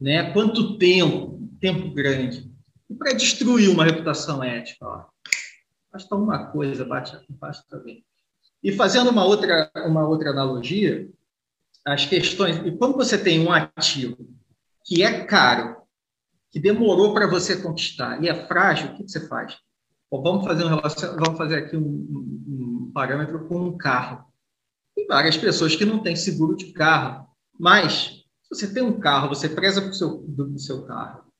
né? 0.00 0.32
Quanto 0.32 0.78
tempo, 0.78 1.48
tempo 1.60 1.92
grande, 1.92 2.50
e 2.88 2.94
para 2.94 3.12
destruir 3.12 3.68
uma 3.68 3.84
reputação 3.84 4.42
ética, 4.42 4.86
ó, 4.86 5.04
basta 5.92 6.14
uma 6.16 6.46
coisa, 6.46 6.84
basta, 6.84 7.24
basta 7.28 7.78
bem. 7.78 8.04
E 8.62 8.72
fazendo 8.72 9.10
uma 9.10 9.24
outra, 9.24 9.70
uma 9.86 10.06
outra 10.06 10.30
analogia, 10.30 11.08
as 11.86 12.04
questões. 12.04 12.56
E 12.58 12.72
quando 12.72 12.96
você 12.96 13.16
tem 13.16 13.46
um 13.46 13.52
ativo 13.52 14.16
que 14.84 15.02
é 15.02 15.24
caro, 15.24 15.76
que 16.50 16.58
demorou 16.58 17.14
para 17.14 17.26
você 17.26 17.62
conquistar 17.62 18.22
e 18.22 18.28
é 18.28 18.46
frágil, 18.46 18.90
o 18.90 18.96
que 18.96 19.08
você 19.08 19.26
faz? 19.28 19.56
Bom, 20.10 20.22
vamos 20.22 20.44
fazer 20.44 20.64
um 20.64 20.68
relacion... 20.68 21.16
vamos 21.16 21.38
fazer 21.38 21.56
aqui 21.56 21.76
um, 21.76 21.80
um, 21.80 22.86
um 22.88 22.90
parâmetro 22.92 23.46
com 23.46 23.68
um 23.68 23.78
carro. 23.78 24.24
Tem 24.96 25.06
várias 25.06 25.36
pessoas 25.36 25.76
que 25.76 25.84
não 25.84 26.02
têm 26.02 26.16
seguro 26.16 26.56
de 26.56 26.72
carro, 26.72 27.29
mas 27.60 28.24
se 28.42 28.48
você 28.54 28.72
tem 28.72 28.82
um 28.82 28.98
carro, 28.98 29.28
você 29.28 29.46
preza 29.46 29.82
do 29.82 29.94
seu, 29.94 30.24
seu 30.56 30.86
carro, 30.86 31.30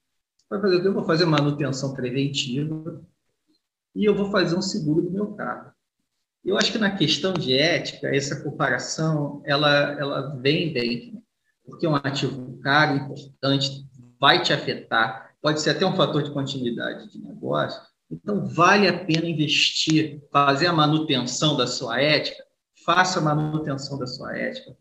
vai 0.50 0.60
fazer 0.60 0.86
eu 0.86 0.92
vou 0.92 1.04
fazer 1.04 1.24
manutenção 1.24 1.94
preventiva 1.94 3.02
e 3.94 4.04
eu 4.04 4.14
vou 4.14 4.30
fazer 4.30 4.54
um 4.54 4.60
seguro 4.60 5.00
do 5.00 5.10
meu 5.10 5.32
carro. 5.32 5.72
Eu 6.44 6.58
acho 6.58 6.72
que 6.72 6.78
na 6.78 6.90
questão 6.90 7.32
de 7.32 7.54
ética, 7.54 8.14
essa 8.14 8.42
comparação, 8.42 9.40
ela, 9.46 9.92
ela 9.98 10.36
vem 10.36 10.74
bem, 10.74 11.22
porque 11.64 11.86
é 11.86 11.88
um 11.88 11.96
ativo 11.96 12.58
caro, 12.58 12.98
importante, 12.98 13.86
vai 14.20 14.42
te 14.42 14.52
afetar, 14.52 15.34
pode 15.40 15.62
ser 15.62 15.70
até 15.70 15.86
um 15.86 15.96
fator 15.96 16.22
de 16.22 16.32
continuidade 16.32 17.10
de 17.10 17.18
negócio. 17.18 17.80
Então, 18.10 18.46
vale 18.46 18.86
a 18.86 19.04
pena 19.06 19.26
investir, 19.26 20.20
fazer 20.30 20.66
a 20.66 20.72
manutenção 20.72 21.56
da 21.56 21.66
sua 21.66 21.98
ética, 21.98 22.44
faça 22.84 23.20
a 23.20 23.22
manutenção 23.22 23.98
da 23.98 24.06
sua 24.06 24.36
ética. 24.36 24.76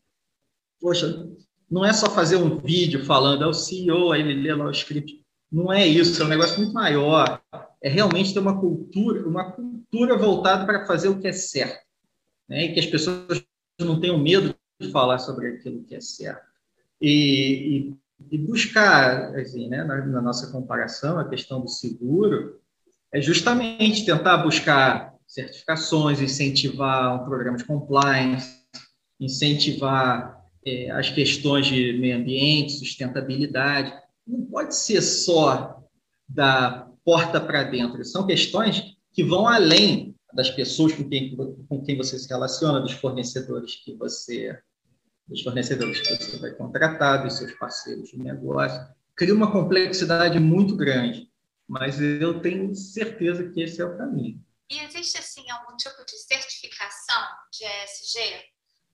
Poxa, 0.80 1.28
não 1.70 1.86
é 1.86 1.94
só 1.94 2.10
fazer 2.10 2.38
um 2.38 2.58
vídeo 2.58 3.06
falando, 3.06 3.44
é 3.44 3.48
o 3.48 3.54
CEO, 3.54 4.12
aí 4.12 4.22
ele 4.22 4.42
lê 4.42 4.54
lá 4.54 4.66
o 4.66 4.72
script. 4.72 5.24
Não 5.52 5.72
é 5.72 5.86
isso, 5.86 6.22
é 6.22 6.26
um 6.26 6.30
negócio 6.30 6.58
muito 6.58 6.74
maior 6.74 7.42
é 7.82 7.90
realmente 7.90 8.34
ter 8.34 8.40
uma 8.40 8.60
cultura, 8.60 9.28
uma 9.28 9.52
cultura 9.52 10.18
voltada 10.18 10.66
para 10.66 10.86
fazer 10.86 11.08
o 11.08 11.20
que 11.20 11.28
é 11.28 11.32
certo, 11.32 11.80
né? 12.48 12.66
E 12.66 12.74
que 12.74 12.80
as 12.80 12.86
pessoas 12.86 13.44
não 13.80 14.00
tenham 14.00 14.18
medo 14.18 14.54
de 14.80 14.92
falar 14.92 15.20
sobre 15.20 15.48
aquilo 15.48 15.84
que 15.84 15.96
é 15.96 16.02
certo. 16.02 16.46
E, 17.02 17.94
e, 18.30 18.36
e 18.36 18.38
buscar, 18.38 19.34
assim, 19.36 19.70
né, 19.70 19.84
na, 19.84 20.06
na, 20.06 20.22
nossa 20.22 20.52
comparação, 20.52 21.18
a 21.18 21.30
questão 21.30 21.62
do 21.62 21.70
seguro 21.70 22.60
é 23.14 23.22
justamente 23.22 24.06
tentar 24.06 24.38
buscar 24.38 25.16
certificações, 25.26 26.20
incentivar 26.20 27.16
um 27.16 27.26
programa 27.26 27.58
de 27.58 27.64
compliance, 27.64 28.60
incentivar 29.20 30.39
é, 30.70 30.92
as 30.92 31.10
questões 31.10 31.68
de 31.68 31.94
meio 31.94 32.18
ambiente, 32.18 32.74
sustentabilidade. 32.74 33.94
Não 34.28 34.46
pode 34.46 34.76
ser 34.76 35.02
só 35.02 35.84
da 36.28 36.88
porta 37.04 37.40
para 37.40 37.64
dentro. 37.64 38.04
São 38.06 38.28
questões 38.28 38.96
que 39.12 39.24
vão 39.24 39.48
além 39.48 40.16
das 40.34 40.50
pessoas 40.50 40.94
com 40.94 41.08
quem, 41.10 41.36
com 41.36 41.84
quem 41.84 41.98
você 41.98 42.18
se 42.20 42.30
relaciona, 42.30 42.80
dos 42.80 42.94
fornecedores 42.94 43.76
que 43.76 43.96
você 43.96 44.60
dos 45.30 45.44
fornecedores 45.44 46.02
que 46.02 46.16
você 46.16 46.38
vai 46.40 46.52
contratar, 46.52 47.24
dos 47.24 47.38
seus 47.38 47.54
parceiros 47.54 48.10
de 48.10 48.18
negócio. 48.18 48.82
Cria 49.16 49.34
uma 49.34 49.52
complexidade 49.52 50.40
muito 50.40 50.76
grande, 50.76 51.30
mas 51.68 52.02
eu 52.02 52.42
tenho 52.42 52.74
certeza 52.74 53.48
que 53.50 53.62
esse 53.62 53.80
é 53.80 53.86
o 53.86 53.96
caminho. 53.96 54.44
E 54.72 54.80
existe, 54.80 55.18
assim, 55.20 55.50
algum 55.52 55.78
tipo 55.78 56.04
de 56.04 56.18
certificação 56.18 57.22
de 57.52 57.64
ESG? 57.64 58.20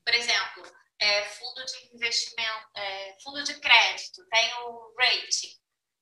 Por 0.05 0.13
exemplo, 0.13 0.63
é, 0.99 1.25
fundo 1.25 1.63
de 1.65 1.95
investimento, 1.95 2.69
é, 2.75 3.17
fundo 3.21 3.43
de 3.43 3.59
crédito, 3.59 4.25
tem 4.29 4.53
o 4.65 4.93
rating, 4.97 5.55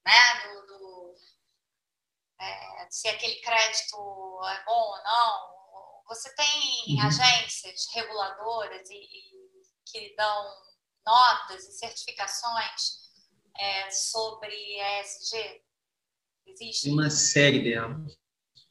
né, 0.06 0.43
do, 0.43 0.67
do 0.67 1.15
é, 2.39 2.88
se 2.89 3.08
aquele 3.08 3.36
crédito 3.36 3.95
é 4.45 4.65
bom 4.65 4.71
ou 4.71 5.03
não. 5.03 5.53
Você 6.08 6.34
tem 6.36 6.95
uhum. 6.95 7.08
agências 7.08 7.88
reguladoras 7.93 8.89
e, 8.89 8.95
e, 8.95 9.34
que 9.86 10.15
dão 10.15 10.53
notas 11.06 11.65
e 11.67 11.71
certificações 11.71 13.03
é, 13.58 13.89
sobre 13.89 14.53
ESG? 14.53 15.62
Existe? 16.45 16.89
Uma 16.89 17.10
série 17.10 17.63
delas. 17.63 18.17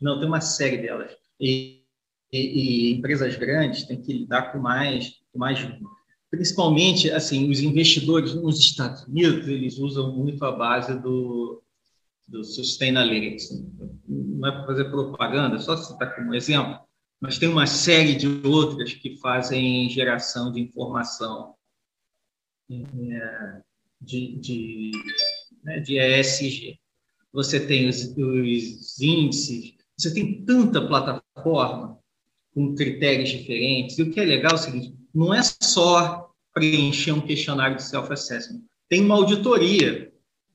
Não, 0.01 0.19
tem 0.19 0.29
uma 0.29 0.41
série 0.41 0.79
delas. 0.79 1.17
E, 1.41 1.87
e, 2.31 2.91
e 2.91 2.93
empresas 2.93 3.35
grandes 3.37 3.85
têm 3.87 4.03
que 4.03 4.13
lidar 4.13 4.53
com 4.53 4.59
mais, 4.59 5.21
com 5.33 5.39
mais 5.39 5.59
principalmente 6.33 7.11
assim 7.11 7.51
os 7.51 7.61
investidores 7.61 8.35
nos 8.35 8.59
Estados 8.59 9.05
Unidos 9.05 9.47
eles 9.47 9.79
usam 9.79 10.17
muito 10.17 10.43
a 10.45 10.51
base 10.51 10.99
do 10.99 11.63
do 12.27 12.43
Sustainalytics. 12.43 13.51
Não 14.09 14.49
é 14.49 14.53
para 14.53 14.67
fazer 14.67 14.85
propaganda, 14.87 15.59
só 15.59 15.77
citar 15.77 16.17
como 16.17 16.35
exemplo, 16.35 16.81
mas 17.21 17.39
tem 17.39 17.49
uma 17.49 17.67
série 17.67 18.15
de 18.15 18.27
outras 18.47 18.95
que 18.95 19.17
fazem 19.19 19.91
geração 19.91 20.51
de 20.51 20.61
informação 20.61 21.55
é, 22.71 23.61
de, 24.01 24.37
de, 24.37 24.93
né, 25.63 25.81
de 25.81 25.99
ESG. 25.99 26.79
Você 27.33 27.67
tem 27.67 27.89
os, 27.89 28.17
os 28.17 29.01
índices, 29.01 29.75
você 29.97 30.15
tem 30.15 30.43
tanta 30.45 30.87
plataforma 30.87 31.99
com 32.55 32.75
critérios 32.75 33.29
diferentes. 33.29 33.99
E 33.99 34.03
o 34.03 34.11
que 34.11 34.21
é 34.21 34.25
legal 34.25 34.53
é 34.53 34.55
o 34.55 34.59
seguinte: 34.59 34.95
não 35.15 35.33
é 35.33 35.41
só 35.43 36.31
preencher 36.55 37.13
um 37.13 37.21
questionário 37.21 37.77
de 37.77 37.83
self-assessment, 37.83 38.61
tem 38.89 39.05
uma 39.05 39.15
auditoria 39.15 40.13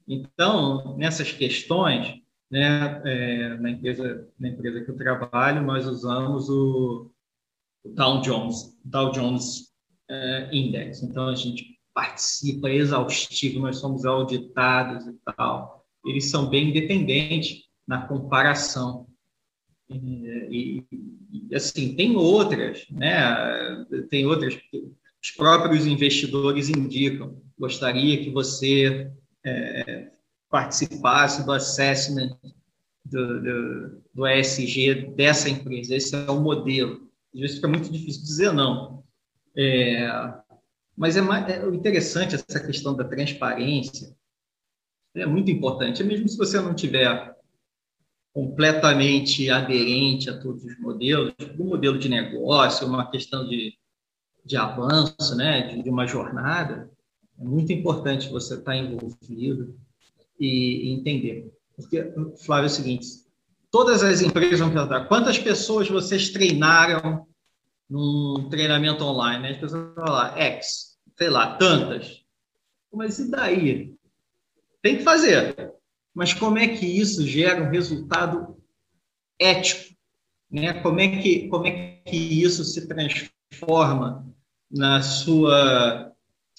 então, 0.07 0.95
nessas 0.97 1.33
questões, 1.33 2.21
né, 2.49 3.01
é, 3.03 3.57
na, 3.57 3.71
empresa, 3.71 4.27
na 4.39 4.47
empresa 4.47 4.81
que 4.81 4.89
eu 4.89 4.95
trabalho, 4.95 5.61
nós 5.61 5.85
usamos 5.85 6.49
o, 6.49 7.11
o 7.83 7.89
Dow 7.89 8.21
Jones, 8.21 8.79
Dow 8.85 9.11
Jones 9.11 9.73
é, 10.09 10.49
Index. 10.53 11.03
Então, 11.03 11.27
a 11.27 11.35
gente 11.35 11.77
participa 11.93 12.69
exaustivo, 12.69 13.59
nós 13.59 13.79
somos 13.79 14.05
auditados 14.05 15.05
e 15.07 15.13
tal. 15.35 15.85
Eles 16.05 16.29
são 16.29 16.49
bem 16.49 16.69
independentes 16.69 17.63
na 17.85 18.07
comparação. 18.07 19.07
E, 19.89 20.83
e, 21.49 21.55
assim, 21.55 21.95
tem 21.95 22.15
outras, 22.15 22.85
né? 22.91 23.85
Tem 24.09 24.25
outras 24.25 24.57
os 25.21 25.31
próprios 25.31 25.85
investidores 25.85 26.69
indicam. 26.69 27.41
Gostaria 27.59 28.23
que 28.23 28.29
você 28.29 29.11
é, 29.45 30.11
participasse 30.49 31.45
do 31.45 31.51
assessment 31.51 32.37
do, 33.03 33.41
do, 33.41 34.01
do, 34.13 34.27
ESG 34.27 35.13
dessa 35.15 35.49
empresa. 35.49 35.95
Esse 35.95 36.15
é 36.15 36.31
o 36.31 36.39
modelo. 36.39 37.09
Às 37.33 37.41
vezes 37.41 37.55
fica 37.57 37.67
muito 37.67 37.91
difícil 37.91 38.21
dizer 38.21 38.53
não. 38.53 39.03
É, 39.55 40.07
mas 40.95 41.17
é, 41.17 41.21
mais, 41.21 41.47
é 41.49 41.65
interessante 41.67 42.35
essa 42.35 42.65
questão 42.65 42.95
da 42.95 43.03
transparência. 43.03 44.15
É 45.15 45.25
muito 45.25 45.49
importante. 45.49 46.03
Mesmo 46.03 46.27
se 46.27 46.37
você 46.37 46.59
não 46.59 46.75
tiver 46.75 47.35
completamente 48.37 49.49
aderente 49.49 50.29
a 50.29 50.37
todos 50.39 50.63
os 50.63 50.79
modelos, 50.79 51.33
o 51.57 51.63
modelo 51.63 51.97
de 51.97 52.07
negócio, 52.07 52.85
uma 52.85 53.09
questão 53.09 53.47
de, 53.47 53.73
de 54.45 54.55
avanço, 54.55 55.35
né, 55.35 55.63
de, 55.69 55.81
de 55.81 55.89
uma 55.89 56.05
jornada, 56.05 56.87
é 57.39 57.43
muito 57.43 57.73
importante 57.73 58.29
você 58.29 58.53
estar 58.53 58.77
envolvido 58.77 59.75
e, 60.39 60.93
entender. 60.93 61.51
Porque, 61.75 62.13
Flávio, 62.45 62.65
é 62.65 62.67
o 62.67 62.75
seguinte: 62.75 63.07
todas 63.71 64.03
as 64.03 64.21
empresas 64.21 64.59
vão 64.59 64.71
perguntar 64.71 65.05
quantas 65.05 65.39
pessoas 65.39 65.89
vocês 65.89 66.29
treinaram 66.29 67.25
num 67.89 68.49
treinamento 68.51 69.03
online. 69.03 69.41
Né? 69.41 69.49
As 69.53 69.57
pessoas 69.57 69.95
vão 69.95 70.05
falar 70.05 70.37
X. 70.37 70.95
sei 71.17 71.29
lá, 71.31 71.55
tantas. 71.55 72.23
Mas 72.93 73.17
e 73.17 73.31
daí? 73.31 73.95
Tem 74.83 74.97
que 74.97 75.03
fazer. 75.03 75.73
Mas 76.17 76.33
como 76.33 76.57
é 76.57 76.67
que 76.67 76.83
isso 76.83 77.27
gera 77.27 77.61
um 77.61 77.69
resultado 77.69 78.57
ético? 79.39 79.93
Né? 80.49 80.73
Como, 80.81 80.99
é 80.99 81.21
que, 81.21 81.47
como 81.47 81.67
é 81.67 82.01
que 82.07 82.17
isso 82.17 82.63
se 82.63 82.87
transforma 82.87 84.25
na 84.71 84.99
sua 85.03 86.11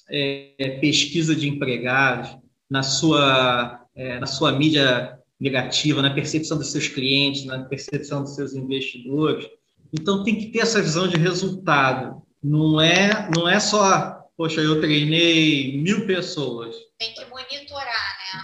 é, 0.08 0.78
pesquisa 0.80 1.34
de 1.34 1.48
empregados, 1.48 2.38
na 2.70 2.84
sua, 2.84 3.84
é, 3.96 4.20
na 4.20 4.26
sua 4.26 4.52
mídia 4.52 5.18
negativa, 5.40 6.02
na 6.02 6.14
percepção 6.14 6.56
dos 6.56 6.70
seus 6.70 6.86
clientes, 6.86 7.44
na 7.44 7.64
percepção 7.64 8.22
dos 8.22 8.36
seus 8.36 8.54
investidores? 8.54 9.44
Então 9.92 10.22
tem 10.22 10.38
que 10.38 10.52
ter 10.52 10.60
essa 10.60 10.80
visão 10.80 11.08
de 11.08 11.16
resultado. 11.16 12.22
Não 12.40 12.80
é, 12.80 13.28
não 13.36 13.48
é 13.48 13.58
só, 13.58 14.24
poxa, 14.36 14.60
eu 14.60 14.80
treinei 14.80 15.82
mil 15.82 16.06
pessoas. 16.06 16.76
Tem 16.96 17.12
que 17.12 17.24
monitorar, 17.24 18.18
né? 18.18 18.42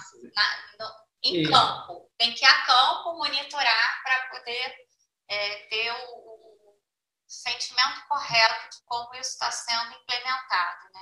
Em 1.25 1.51
campo. 1.51 2.11
Tem 2.19 2.35
que 2.35 2.45
ir 2.45 2.49
a 2.49 2.67
campo 2.67 3.15
monitorar 3.15 4.03
para 4.03 4.29
poder 4.29 4.75
é, 5.29 5.57
ter 5.69 5.91
o, 5.93 5.97
o, 5.97 6.81
sentimento 7.27 8.07
correto 8.09 8.71
de 8.71 8.85
como 8.85 9.15
isso 9.15 9.31
está 9.31 9.51
sendo 9.51 9.93
implementado, 9.95 10.93
né? 10.93 11.01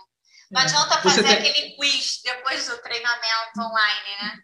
Não 0.51 0.61
é. 0.61 0.65
adianta 0.65 1.03
fazer 1.03 1.25
tem... 1.25 1.39
aquele 1.39 1.77
quiz 1.77 2.21
depois 2.23 2.67
do 2.69 2.79
treinamento 2.79 3.61
online, 3.61 4.17
né? 4.23 4.39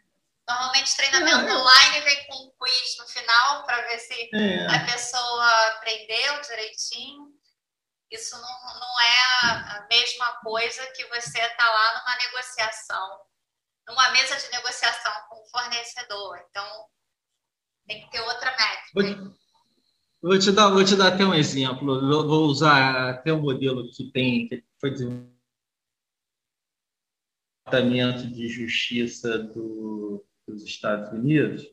Normalmente, 0.48 0.96
treinamento 0.96 1.46
é, 1.46 1.56
online 1.56 2.00
vem 2.00 2.26
com 2.26 2.34
um 2.36 2.50
quiz 2.58 2.96
no 2.98 3.06
final 3.06 3.64
para 3.64 3.82
ver 3.82 3.98
se 3.98 4.30
é. 4.34 4.66
a 4.66 4.84
pessoa 4.86 5.68
aprendeu 5.68 6.40
direitinho. 6.40 7.28
Isso 8.10 8.34
não, 8.40 8.80
não 8.80 9.00
é 9.00 9.18
a 9.42 9.86
mesma 9.90 10.40
coisa 10.40 10.86
que 10.92 11.04
você 11.06 11.38
está 11.38 11.70
lá 11.70 11.98
numa 11.98 12.16
negociação, 12.16 13.20
numa 13.88 14.10
mesa 14.12 14.36
de 14.36 14.50
negociação 14.52 15.12
com 15.28 15.42
o 15.42 15.48
fornecedor. 15.48 16.38
Então, 16.50 16.64
tem 17.86 18.02
que 18.02 18.10
ter 18.10 18.20
outra 18.20 18.50
métrica. 18.50 19.26
Vou, 20.20 20.30
vou 20.30 20.38
te 20.38 20.52
dar, 20.52 20.68
vou 20.70 20.84
te 20.84 20.96
dar 20.96 21.14
até 21.14 21.24
um 21.24 21.34
exemplo. 21.34 22.00
vou 22.26 22.46
usar 22.46 23.10
até 23.10 23.32
um 23.32 23.40
modelo 23.40 23.90
que 23.90 24.10
tem 24.12 24.46
que 24.48 24.64
foi 24.80 24.90
desenvolvido 24.90 25.38
Departamento 27.68 28.26
de 28.26 28.48
Justiça 28.48 29.38
do 29.38 30.24
dos 30.46 30.64
Estados 30.64 31.12
Unidos, 31.12 31.70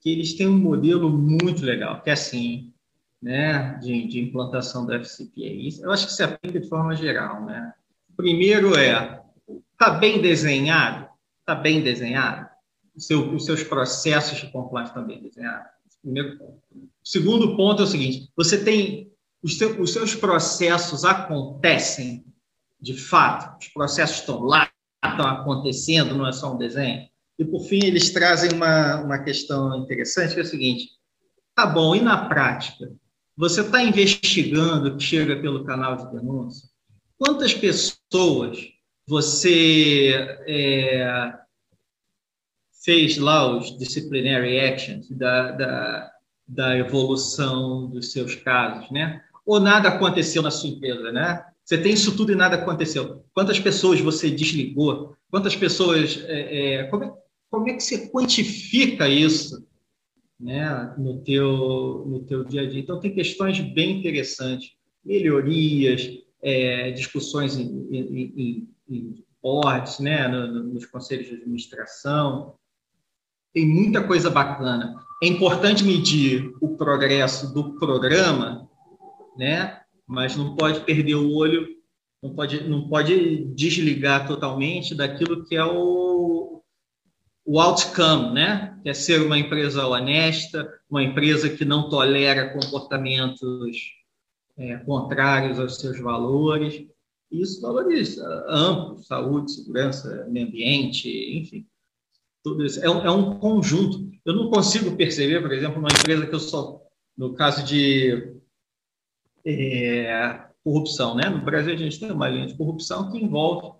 que 0.00 0.10
eles 0.10 0.34
têm 0.34 0.46
um 0.46 0.56
modelo 0.56 1.10
muito 1.10 1.64
legal, 1.64 2.00
que 2.00 2.10
é 2.10 2.12
assim, 2.12 2.72
né, 3.20 3.76
de, 3.82 4.06
de 4.06 4.20
implantação 4.20 4.86
do 4.86 4.92
FCPA. 4.92 5.82
Eu 5.82 5.90
acho 5.90 6.06
que 6.06 6.12
se 6.12 6.22
aplica 6.22 6.60
de 6.60 6.68
forma 6.68 6.94
geral, 6.94 7.44
né? 7.44 7.74
Primeiro 8.16 8.78
é, 8.78 9.20
está 9.72 9.90
bem 9.90 10.22
desenhado? 10.22 11.08
Está 11.44 11.54
bem 11.54 11.82
desenhado? 11.82 12.48
Seu, 12.96 13.34
os 13.34 13.44
seus 13.44 13.62
processos 13.62 14.38
de 14.38 14.50
compliance 14.50 14.90
estão 14.90 15.06
bem 15.06 15.20
desenhados? 15.20 15.68
Primeiro 16.00 16.38
ponto. 16.38 16.62
Segundo 17.02 17.54
ponto 17.54 17.82
é 17.82 17.84
o 17.84 17.86
seguinte, 17.86 18.32
você 18.34 18.64
tem, 18.64 19.12
os, 19.42 19.58
seu, 19.58 19.78
os 19.78 19.92
seus 19.92 20.14
processos 20.14 21.04
acontecem 21.04 22.24
de 22.80 22.96
fato, 22.96 23.58
os 23.60 23.68
processos 23.68 24.20
estão 24.20 24.40
lá, 24.40 24.70
estão 25.04 25.26
acontecendo, 25.26 26.14
não 26.14 26.26
é 26.26 26.32
só 26.32 26.54
um 26.54 26.56
desenho? 26.56 27.06
E, 27.38 27.44
por 27.44 27.60
fim, 27.66 27.84
eles 27.84 28.10
trazem 28.10 28.52
uma, 28.52 29.02
uma 29.02 29.18
questão 29.18 29.82
interessante, 29.82 30.32
que 30.32 30.40
é 30.40 30.44
o 30.44 30.46
seguinte: 30.46 30.92
tá 31.54 31.66
bom, 31.66 31.94
e 31.94 32.00
na 32.00 32.26
prática? 32.26 32.90
Você 33.36 33.60
está 33.60 33.82
investigando 33.82 34.96
que 34.96 35.02
chega 35.02 35.36
pelo 35.42 35.64
canal 35.64 35.96
de 35.96 36.10
denúncia? 36.10 36.68
Quantas 37.18 37.52
pessoas 37.52 38.73
você 39.06 40.12
é, 40.46 41.32
fez 42.84 43.16
lá 43.18 43.56
os 43.56 43.76
disciplinary 43.78 44.58
actions 44.60 45.08
da, 45.10 45.52
da, 45.52 46.12
da 46.46 46.78
evolução 46.78 47.88
dos 47.88 48.12
seus 48.12 48.34
casos, 48.34 48.90
né? 48.90 49.22
Ou 49.46 49.60
nada 49.60 49.88
aconteceu 49.88 50.42
na 50.42 50.50
sua 50.50 50.70
empresa, 50.70 51.12
né? 51.12 51.44
Você 51.64 51.78
tem 51.78 51.94
isso 51.94 52.16
tudo 52.16 52.32
e 52.32 52.36
nada 52.36 52.56
aconteceu. 52.56 53.24
Quantas 53.32 53.58
pessoas 53.58 54.00
você 54.00 54.30
desligou? 54.30 55.16
Quantas 55.30 55.56
pessoas. 55.56 56.22
É, 56.26 56.74
é, 56.74 56.84
como, 56.84 57.04
é, 57.04 57.12
como 57.50 57.68
é 57.68 57.74
que 57.74 57.82
você 57.82 58.08
quantifica 58.08 59.08
isso 59.08 59.66
né, 60.38 60.94
no, 60.98 61.22
teu, 61.22 62.04
no 62.06 62.20
teu 62.20 62.44
dia 62.44 62.62
a 62.62 62.66
dia? 62.66 62.80
Então, 62.80 63.00
tem 63.00 63.14
questões 63.14 63.58
bem 63.60 63.98
interessantes, 63.98 64.72
melhorias, 65.02 66.06
é, 66.42 66.90
discussões 66.90 67.56
em, 67.56 67.88
em, 67.90 68.32
em, 68.36 68.68
em 68.88 69.24
boards, 69.42 69.98
né, 69.98 70.26
no, 70.28 70.64
nos 70.64 70.86
conselhos 70.86 71.26
de 71.26 71.34
administração. 71.34 72.54
Tem 73.52 73.66
muita 73.66 74.02
coisa 74.02 74.30
bacana. 74.30 74.94
É 75.22 75.26
importante 75.26 75.84
medir 75.84 76.52
o 76.60 76.76
progresso 76.76 77.52
do 77.52 77.78
programa, 77.78 78.68
né, 79.36 79.80
mas 80.06 80.36
não 80.36 80.56
pode 80.56 80.80
perder 80.80 81.14
o 81.14 81.32
olho, 81.34 81.66
não 82.22 82.34
pode, 82.34 82.64
não 82.68 82.88
pode 82.88 83.44
desligar 83.54 84.26
totalmente 84.26 84.94
daquilo 84.94 85.44
que 85.44 85.54
é 85.54 85.64
o, 85.64 86.62
o 87.44 87.60
outcome, 87.60 88.32
né? 88.32 88.78
que 88.82 88.88
é 88.88 88.94
ser 88.94 89.20
uma 89.20 89.38
empresa 89.38 89.86
honesta, 89.86 90.72
uma 90.88 91.02
empresa 91.02 91.50
que 91.50 91.64
não 91.64 91.88
tolera 91.88 92.50
comportamentos 92.50 93.92
é, 94.56 94.76
contrários 94.78 95.60
aos 95.60 95.76
seus 95.76 96.00
valores. 96.00 96.86
Isso 97.40 97.60
valoriza 97.60 98.24
amplo, 98.48 99.02
saúde, 99.02 99.52
segurança, 99.52 100.26
meio 100.28 100.46
ambiente, 100.46 101.08
enfim. 101.38 101.66
Tudo 102.42 102.64
isso. 102.64 102.84
É 102.84 102.90
um, 102.90 103.04
é 103.04 103.10
um 103.10 103.38
conjunto. 103.38 104.10
Eu 104.24 104.34
não 104.34 104.50
consigo 104.50 104.96
perceber, 104.96 105.40
por 105.40 105.52
exemplo, 105.52 105.78
uma 105.78 105.88
empresa 105.88 106.26
que 106.26 106.34
eu 106.34 106.40
só, 106.40 106.80
no 107.16 107.34
caso 107.34 107.64
de 107.64 108.34
é, 109.44 110.44
corrupção, 110.62 111.14
né? 111.14 111.28
No 111.28 111.44
Brasil 111.44 111.74
a 111.74 111.76
gente 111.76 111.98
tem 111.98 112.10
uma 112.10 112.28
linha 112.28 112.46
de 112.46 112.56
corrupção 112.56 113.10
que 113.10 113.18
envolve 113.18 113.76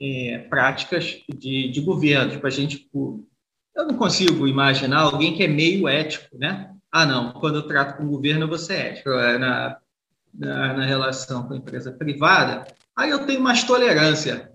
é, 0.00 0.38
práticas 0.48 1.22
de, 1.28 1.70
de 1.70 1.80
governo. 1.80 2.32
Tipo, 2.32 2.46
a 2.46 2.50
gente, 2.50 2.88
eu 2.94 3.86
não 3.86 3.96
consigo 3.96 4.46
imaginar 4.46 5.00
alguém 5.00 5.34
que 5.34 5.42
é 5.42 5.48
meio 5.48 5.88
ético, 5.88 6.36
né? 6.38 6.74
Ah, 6.92 7.04
não, 7.04 7.32
quando 7.32 7.56
eu 7.56 7.66
trato 7.66 7.96
com 7.96 8.04
o 8.04 8.10
governo, 8.10 8.46
vou 8.46 8.58
ser 8.58 8.74
ético. 8.74 9.10
É, 9.10 9.38
na, 9.38 9.78
na, 10.34 10.74
na 10.74 10.84
relação 10.84 11.46
com 11.46 11.54
a 11.54 11.56
empresa 11.56 11.92
privada, 11.92 12.66
aí 12.96 13.10
eu 13.10 13.24
tenho 13.26 13.40
mais 13.40 13.62
tolerância. 13.64 14.52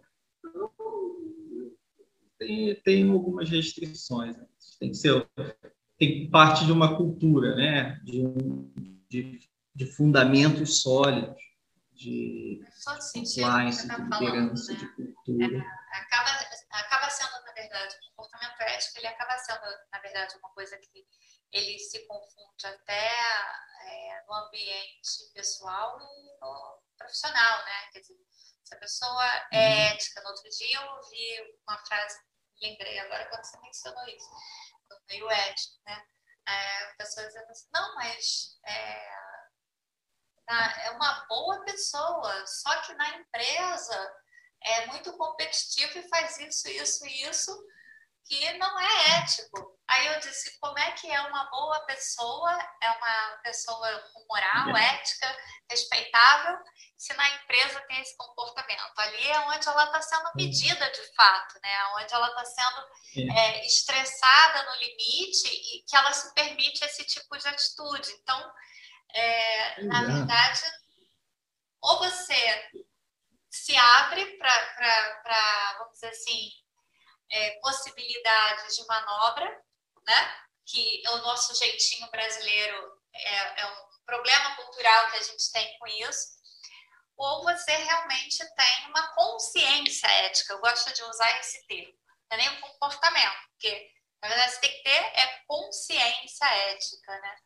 Tem, 2.37 2.75
tem 2.75 3.09
algumas 3.09 3.49
restrições. 3.49 4.35
Né? 4.35 4.45
Tem 4.79 4.91
que 4.91 4.97
ser 4.97 5.27
tem 5.97 6.29
parte 6.29 6.65
de 6.65 6.71
uma 6.71 6.95
cultura, 6.95 7.55
né? 7.55 7.99
de, 8.03 8.23
de, 9.09 9.39
de 9.75 9.85
fundamentos 9.85 10.81
sólidos 10.81 11.35
de 11.93 12.63
compliance, 13.13 13.85
tá 13.85 13.97
de 13.97 14.03
liderança, 14.03 14.71
né? 14.71 14.79
de 14.79 14.87
cultura. 14.87 15.57
É, 15.57 15.97
acaba, 15.97 16.29
acaba 16.71 17.09
sendo, 17.09 17.45
na 17.45 17.51
verdade, 17.51 17.95
o 17.95 18.15
comportamento 18.15 18.61
ético, 18.61 18.97
ele 18.99 19.07
acaba 19.07 19.37
sendo, 19.37 19.59
na 19.91 19.99
verdade, 19.99 20.33
uma 20.41 20.49
coisa 20.51 20.77
que 20.77 21.05
ele 21.51 21.79
se 21.79 22.05
confunde 22.07 22.65
até 22.65 23.12
é, 23.81 24.23
no 24.27 24.33
ambiente 24.33 25.31
pessoal 25.33 25.99
e 25.99 26.38
no 26.39 26.83
profissional, 26.97 27.65
né? 27.65 27.89
Quer 27.91 28.01
dizer, 28.01 28.17
se 28.63 28.75
a 28.75 28.79
pessoa 28.79 29.25
é 29.51 29.57
uhum. 29.57 29.93
ética, 29.93 30.21
no 30.21 30.29
outro 30.29 30.49
dia 30.49 30.77
eu 30.77 30.91
ouvi 30.91 31.57
uma 31.67 31.77
frase, 31.85 32.19
lembrei 32.62 32.99
agora 32.99 33.27
quando 33.29 33.43
você 33.43 33.59
mencionou 33.59 34.07
isso, 34.07 34.29
meio 35.09 35.30
ético, 35.30 35.76
né? 35.86 36.05
É, 36.47 36.84
a 36.84 36.95
pessoa 36.97 37.28
dizendo 37.28 37.49
assim, 37.49 37.69
não, 37.74 37.95
mas 37.95 38.59
é, 38.65 39.09
é 40.86 40.91
uma 40.91 41.26
boa 41.28 41.63
pessoa, 41.63 42.45
só 42.47 42.82
que 42.82 42.93
na 42.93 43.17
empresa 43.17 44.15
é 44.63 44.86
muito 44.88 45.15
competitivo 45.17 45.99
e 45.99 46.09
faz 46.09 46.38
isso, 46.39 46.67
isso 46.69 47.05
isso 47.05 47.67
que 48.26 48.53
não 48.57 48.80
é 48.80 49.19
ético. 49.21 49.78
Aí 49.89 50.05
eu 50.05 50.19
disse, 50.19 50.59
como 50.59 50.77
é 50.77 50.91
que 50.91 51.09
é 51.09 51.19
uma 51.21 51.49
boa 51.49 51.79
pessoa, 51.87 52.51
é 52.79 52.91
uma 52.91 53.37
pessoa 53.43 53.99
com 54.13 54.23
moral, 54.29 54.77
é. 54.77 54.93
ética, 54.93 55.37
respeitável, 55.67 56.59
se 56.95 57.11
na 57.15 57.27
empresa 57.27 57.81
tem 57.87 57.99
esse 57.99 58.15
comportamento? 58.15 58.99
Ali 58.99 59.27
é 59.27 59.39
onde 59.47 59.67
ela 59.67 59.85
está 59.85 59.99
sendo 59.99 60.29
medida 60.35 60.91
de 60.91 61.15
fato, 61.15 61.59
né? 61.63 61.85
Onde 61.95 62.13
ela 62.13 62.27
está 62.27 62.45
sendo 62.45 62.87
é. 63.17 63.39
É, 63.39 63.65
estressada 63.65 64.63
no 64.69 64.75
limite 64.75 65.47
e 65.47 65.83
que 65.83 65.95
ela 65.95 66.13
se 66.13 66.35
permite 66.35 66.85
esse 66.85 67.03
tipo 67.05 67.35
de 67.35 67.47
atitude. 67.47 68.11
Então, 68.21 68.53
é, 69.15 69.81
na 69.85 70.03
verdade, 70.03 70.61
ou 71.81 71.97
você 71.97 72.69
se 73.49 73.75
abre 73.75 74.37
para, 74.37 75.77
vamos 75.79 75.93
dizer 75.93 76.09
assim, 76.09 76.51
é, 77.31 77.59
possibilidades 77.59 78.75
de 78.75 78.85
manobra, 78.85 79.68
né? 80.10 80.39
que 80.66 81.01
o 81.07 81.18
nosso 81.18 81.55
jeitinho 81.55 82.10
brasileiro 82.12 83.01
é, 83.14 83.62
é 83.62 83.66
um 83.66 83.89
problema 84.05 84.55
cultural 84.55 85.12
que 85.12 85.18
a 85.18 85.24
gente 85.24 85.51
tem 85.51 85.78
com 85.80 85.88
isso, 85.88 86.39
ou 87.18 87.43
você 87.43 87.76
realmente 87.76 88.38
tem 88.38 88.88
uma 88.88 89.07
consciência 89.14 90.07
ética. 90.07 90.53
Eu 90.53 90.62
gosto 90.62 90.93
de 90.93 91.03
usar 91.03 91.39
esse 91.39 91.66
termo. 91.68 91.93
Não 92.32 92.38
é 92.38 92.41
nem 92.41 92.49
um 92.49 92.62
comportamento, 92.62 93.49
porque 93.51 93.91
na 94.22 94.30
verdade 94.30 94.53
você 94.53 94.60
tem 94.62 94.72
que 94.72 94.84
ter 94.84 94.89
é 94.89 95.43
consciência 95.47 96.45
ética, 96.45 97.20
né? 97.20 97.38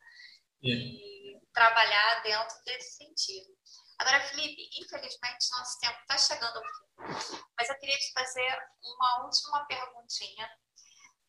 É. 0.66 0.70
E 0.70 1.41
trabalhar 1.53 2.22
dentro 2.24 2.55
desse 2.66 2.97
sentido. 2.97 3.53
Agora, 3.99 4.22
Felipe, 4.28 4.70
infelizmente 4.80 5.49
nosso 5.57 5.80
tempo 5.80 5.97
está 6.01 6.18
chegando 6.18 6.57
ao 6.57 6.64
fim, 6.64 7.43
mas 7.57 7.70
eu 7.70 7.80
queria 7.80 7.97
te 7.97 8.11
fazer 8.11 8.59
uma 8.84 9.26
última 9.26 9.66
perguntinha. 9.66 10.49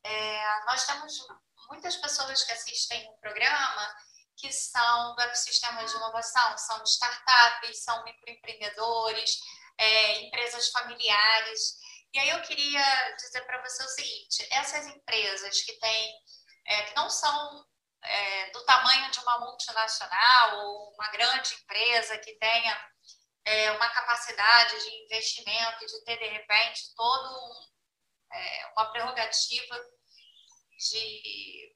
É, 0.04 0.64
nós 0.66 0.84
temos 0.86 1.26
muitas 1.68 1.96
pessoas 1.96 2.44
que 2.44 2.52
assistem 2.52 3.08
o 3.10 3.18
programa 3.18 3.96
que 4.36 4.52
são 4.52 5.14
do 5.14 5.22
ecossistema 5.22 5.84
de 5.84 5.94
inovação, 5.94 6.58
são 6.58 6.82
startups, 6.84 7.82
são 7.82 8.04
microempreendedores, 8.04 9.40
é, 9.78 10.20
empresas 10.22 10.68
familiares. 10.70 11.78
E 12.12 12.18
aí 12.18 12.30
eu 12.30 12.42
queria 12.42 13.16
dizer 13.16 13.42
para 13.46 13.62
você 13.62 13.82
o 13.82 13.88
seguinte: 13.88 14.46
essas 14.50 14.86
empresas 14.86 15.62
que 15.62 15.72
têm, 15.78 16.14
é, 16.66 16.82
que 16.82 16.96
não 16.96 17.08
são 17.08 17.66
é, 18.02 18.50
do 18.50 18.64
tamanho 18.64 19.10
de 19.10 19.18
uma 19.20 19.38
multinacional 19.40 20.58
ou 20.58 20.94
uma 20.94 21.08
grande 21.08 21.54
empresa 21.54 22.18
que 22.18 22.34
tenha 22.38 22.90
é, 23.44 23.72
uma 23.72 23.88
capacidade 23.88 24.78
de 24.78 25.04
investimento 25.04 25.86
de 25.86 26.04
ter 26.04 26.18
de 26.18 26.26
repente 26.26 26.94
todo 26.94 27.73
é, 28.34 28.72
uma 28.72 28.90
prerrogativa 28.90 29.80
de 30.76 31.74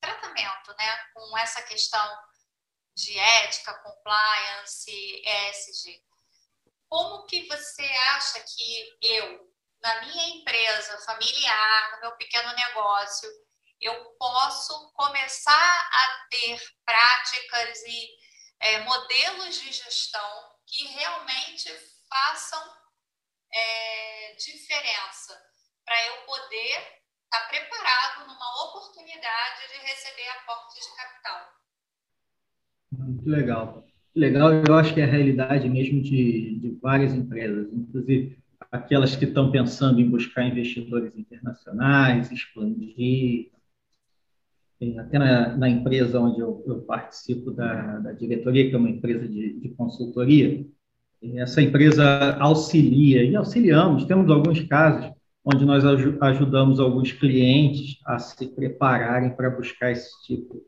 tratamento, 0.00 0.74
né, 0.76 1.04
com 1.14 1.38
essa 1.38 1.62
questão 1.62 2.18
de 2.94 3.18
ética, 3.18 3.72
compliance, 3.82 5.22
ESG. 5.24 6.02
Como 6.88 7.24
que 7.26 7.46
você 7.46 7.84
acha 8.14 8.40
que 8.40 8.98
eu, 9.00 9.54
na 9.80 10.02
minha 10.02 10.28
empresa 10.36 10.98
familiar, 11.06 11.92
no 11.92 12.00
meu 12.00 12.16
pequeno 12.16 12.52
negócio, 12.52 13.30
eu 13.80 14.14
posso 14.18 14.92
começar 14.92 15.88
a 15.92 16.26
ter 16.30 16.60
práticas 16.84 17.82
e 17.82 18.08
é, 18.60 18.78
modelos 18.80 19.56
de 19.56 19.72
gestão 19.72 20.58
que 20.66 20.84
realmente 20.86 21.68
façam 22.08 22.81
é, 23.54 24.34
diferença 24.34 25.34
para 25.84 25.96
eu 26.06 26.26
poder 26.26 27.02
está 27.24 27.48
preparado 27.48 28.28
numa 28.28 28.68
oportunidade 28.68 29.60
de 29.72 29.78
receber 29.86 30.28
aporte 30.40 30.80
de 30.80 30.96
capital. 30.96 31.62
Muito 32.92 33.28
legal. 33.28 33.84
Legal, 34.14 34.52
eu 34.52 34.74
acho 34.74 34.92
que 34.92 35.00
é 35.00 35.04
a 35.04 35.06
realidade 35.06 35.68
mesmo 35.68 36.02
de, 36.02 36.58
de 36.58 36.78
várias 36.82 37.14
empresas, 37.14 37.72
inclusive 37.72 38.38
aquelas 38.70 39.16
que 39.16 39.24
estão 39.24 39.50
pensando 39.50 40.00
em 40.00 40.10
buscar 40.10 40.44
investidores 40.44 41.16
internacionais, 41.16 42.30
expandir. 42.30 43.50
Até 44.98 45.18
na, 45.18 45.56
na 45.56 45.68
empresa 45.68 46.20
onde 46.20 46.40
eu, 46.40 46.62
eu 46.66 46.82
participo 46.82 47.52
da, 47.52 47.98
da, 47.98 48.12
diretoria, 48.12 48.68
que 48.68 48.74
é 48.74 48.78
uma 48.78 48.90
empresa 48.90 49.26
de, 49.28 49.60
de 49.60 49.68
consultoria, 49.70 50.66
essa 51.36 51.62
empresa 51.62 52.36
auxilia, 52.40 53.22
e 53.22 53.36
auxiliamos, 53.36 54.04
temos 54.04 54.30
alguns 54.30 54.60
casos 54.62 55.10
onde 55.44 55.64
nós 55.64 55.84
ajudamos 56.20 56.78
alguns 56.78 57.12
clientes 57.12 57.98
a 58.06 58.18
se 58.18 58.46
prepararem 58.46 59.30
para 59.30 59.50
buscar 59.50 59.90
esse 59.90 60.10
tipo 60.24 60.62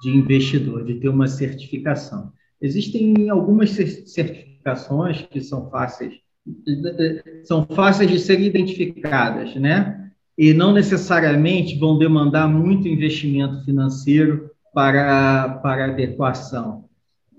de 0.00 0.10
investidor, 0.10 0.84
de 0.84 0.94
ter 0.94 1.08
uma 1.08 1.26
certificação. 1.26 2.32
Existem 2.60 3.28
algumas 3.28 3.70
certificações 3.70 5.22
que 5.22 5.40
são 5.40 5.68
fáceis, 5.70 6.14
são 7.44 7.66
fáceis 7.66 8.10
de 8.10 8.18
serem 8.18 8.46
identificadas, 8.46 9.54
né? 9.56 10.10
E 10.38 10.54
não 10.54 10.72
necessariamente 10.72 11.78
vão 11.78 11.98
demandar 11.98 12.48
muito 12.48 12.88
investimento 12.88 13.64
financeiro 13.64 14.50
para, 14.72 15.60
para 15.62 15.86
adequação. 15.86 16.88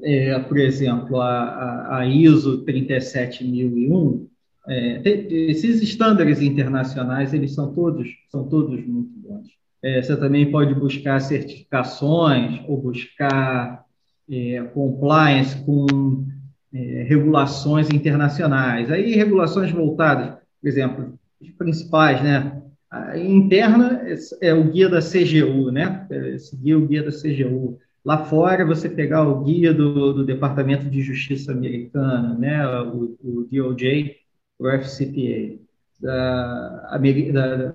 É, 0.03 0.39
por 0.39 0.57
exemplo, 0.57 1.21
a, 1.21 1.97
a 1.97 2.05
ISO 2.05 2.63
37001, 2.63 4.27
é, 4.67 5.01
esses 5.05 5.81
estándares 5.81 6.41
internacionais, 6.41 7.33
eles 7.33 7.53
são 7.53 7.73
todos, 7.73 8.07
são 8.29 8.47
todos 8.47 8.85
muito 8.85 9.11
bons. 9.17 9.47
É, 9.83 10.01
você 10.01 10.15
também 10.15 10.51
pode 10.51 10.75
buscar 10.75 11.19
certificações 11.19 12.61
ou 12.67 12.79
buscar 12.79 13.83
é, 14.29 14.61
compliance 14.73 15.57
com 15.65 16.25
é, 16.73 17.03
regulações 17.03 17.89
internacionais. 17.89 18.91
Aí, 18.91 19.15
regulações 19.15 19.71
voltadas, 19.71 20.37
por 20.61 20.67
exemplo, 20.67 21.19
as 21.41 21.49
principais, 21.51 22.21
né? 22.23 22.61
A 22.89 23.17
interna 23.17 24.03
é, 24.05 24.49
é 24.49 24.53
o 24.53 24.69
guia 24.69 24.87
da 24.87 24.99
CGU, 24.99 25.71
né? 25.71 26.07
Seguir 26.37 26.75
o 26.75 26.87
guia 26.87 27.03
da 27.03 27.11
CGU. 27.11 27.79
Lá 28.03 28.25
fora, 28.25 28.65
você 28.65 28.89
pegar 28.89 29.27
o 29.27 29.43
guia 29.43 29.73
do, 29.73 30.13
do 30.13 30.25
Departamento 30.25 30.89
de 30.89 31.01
Justiça 31.01 31.51
americana, 31.51 32.33
né? 32.37 32.67
O, 32.81 33.17
o 33.23 33.47
DOJ, 33.51 34.17
o 34.59 34.67
FCPA. 34.67 35.59
Da, 35.99 36.97
da, 36.97 37.73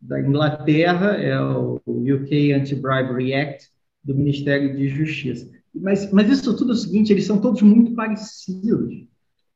da 0.00 0.20
Inglaterra 0.20 1.16
é 1.16 1.40
o 1.40 1.80
UK 1.86 2.52
Anti-Bribery 2.52 3.34
Act 3.34 3.68
do 4.04 4.14
Ministério 4.14 4.76
de 4.76 4.88
Justiça. 4.88 5.50
Mas, 5.74 6.12
mas 6.12 6.30
isso 6.30 6.56
tudo 6.56 6.72
é 6.72 6.74
o 6.74 6.78
seguinte, 6.78 7.12
eles 7.12 7.24
são 7.24 7.40
todos 7.40 7.62
muito 7.62 7.94
parecidos, 7.94 9.06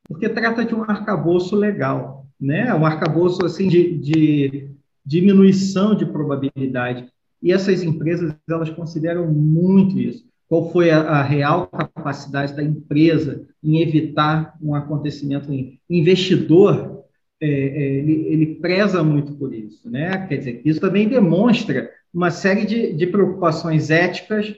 porque 0.08 0.28
trata 0.28 0.64
de 0.64 0.74
um 0.74 0.82
arcabouço 0.82 1.54
legal, 1.54 2.26
né? 2.40 2.74
um 2.74 2.84
arcabouço 2.84 3.44
assim, 3.44 3.68
de, 3.68 3.98
de 3.98 4.70
diminuição 5.04 5.94
de 5.94 6.06
probabilidade. 6.06 7.08
E 7.42 7.52
essas 7.52 7.82
empresas 7.82 8.34
elas 8.48 8.70
consideram 8.70 9.32
muito 9.32 9.98
isso 9.98 10.28
qual 10.48 10.72
foi 10.72 10.90
a, 10.90 11.00
a, 11.02 11.22
real 11.22 11.66
capacidade 11.68 12.56
da 12.56 12.62
empresa 12.62 13.46
em 13.62 13.82
evitar 13.82 14.56
um 14.62 14.74
acontecimento 14.74 15.52
investidor, 15.88 17.04
é, 17.40 17.46
é, 17.46 17.98
ele, 17.98 18.12
ele, 18.26 18.54
preza 18.56 19.04
muito 19.04 19.34
por 19.34 19.54
isso, 19.54 19.88
né? 19.88 20.26
Quer 20.26 20.38
dizer, 20.38 20.62
isso 20.64 20.80
também 20.80 21.06
demonstra 21.08 21.90
uma 22.12 22.30
série 22.30 22.64
de, 22.64 22.94
de 22.94 23.06
preocupações 23.06 23.90
éticas 23.90 24.54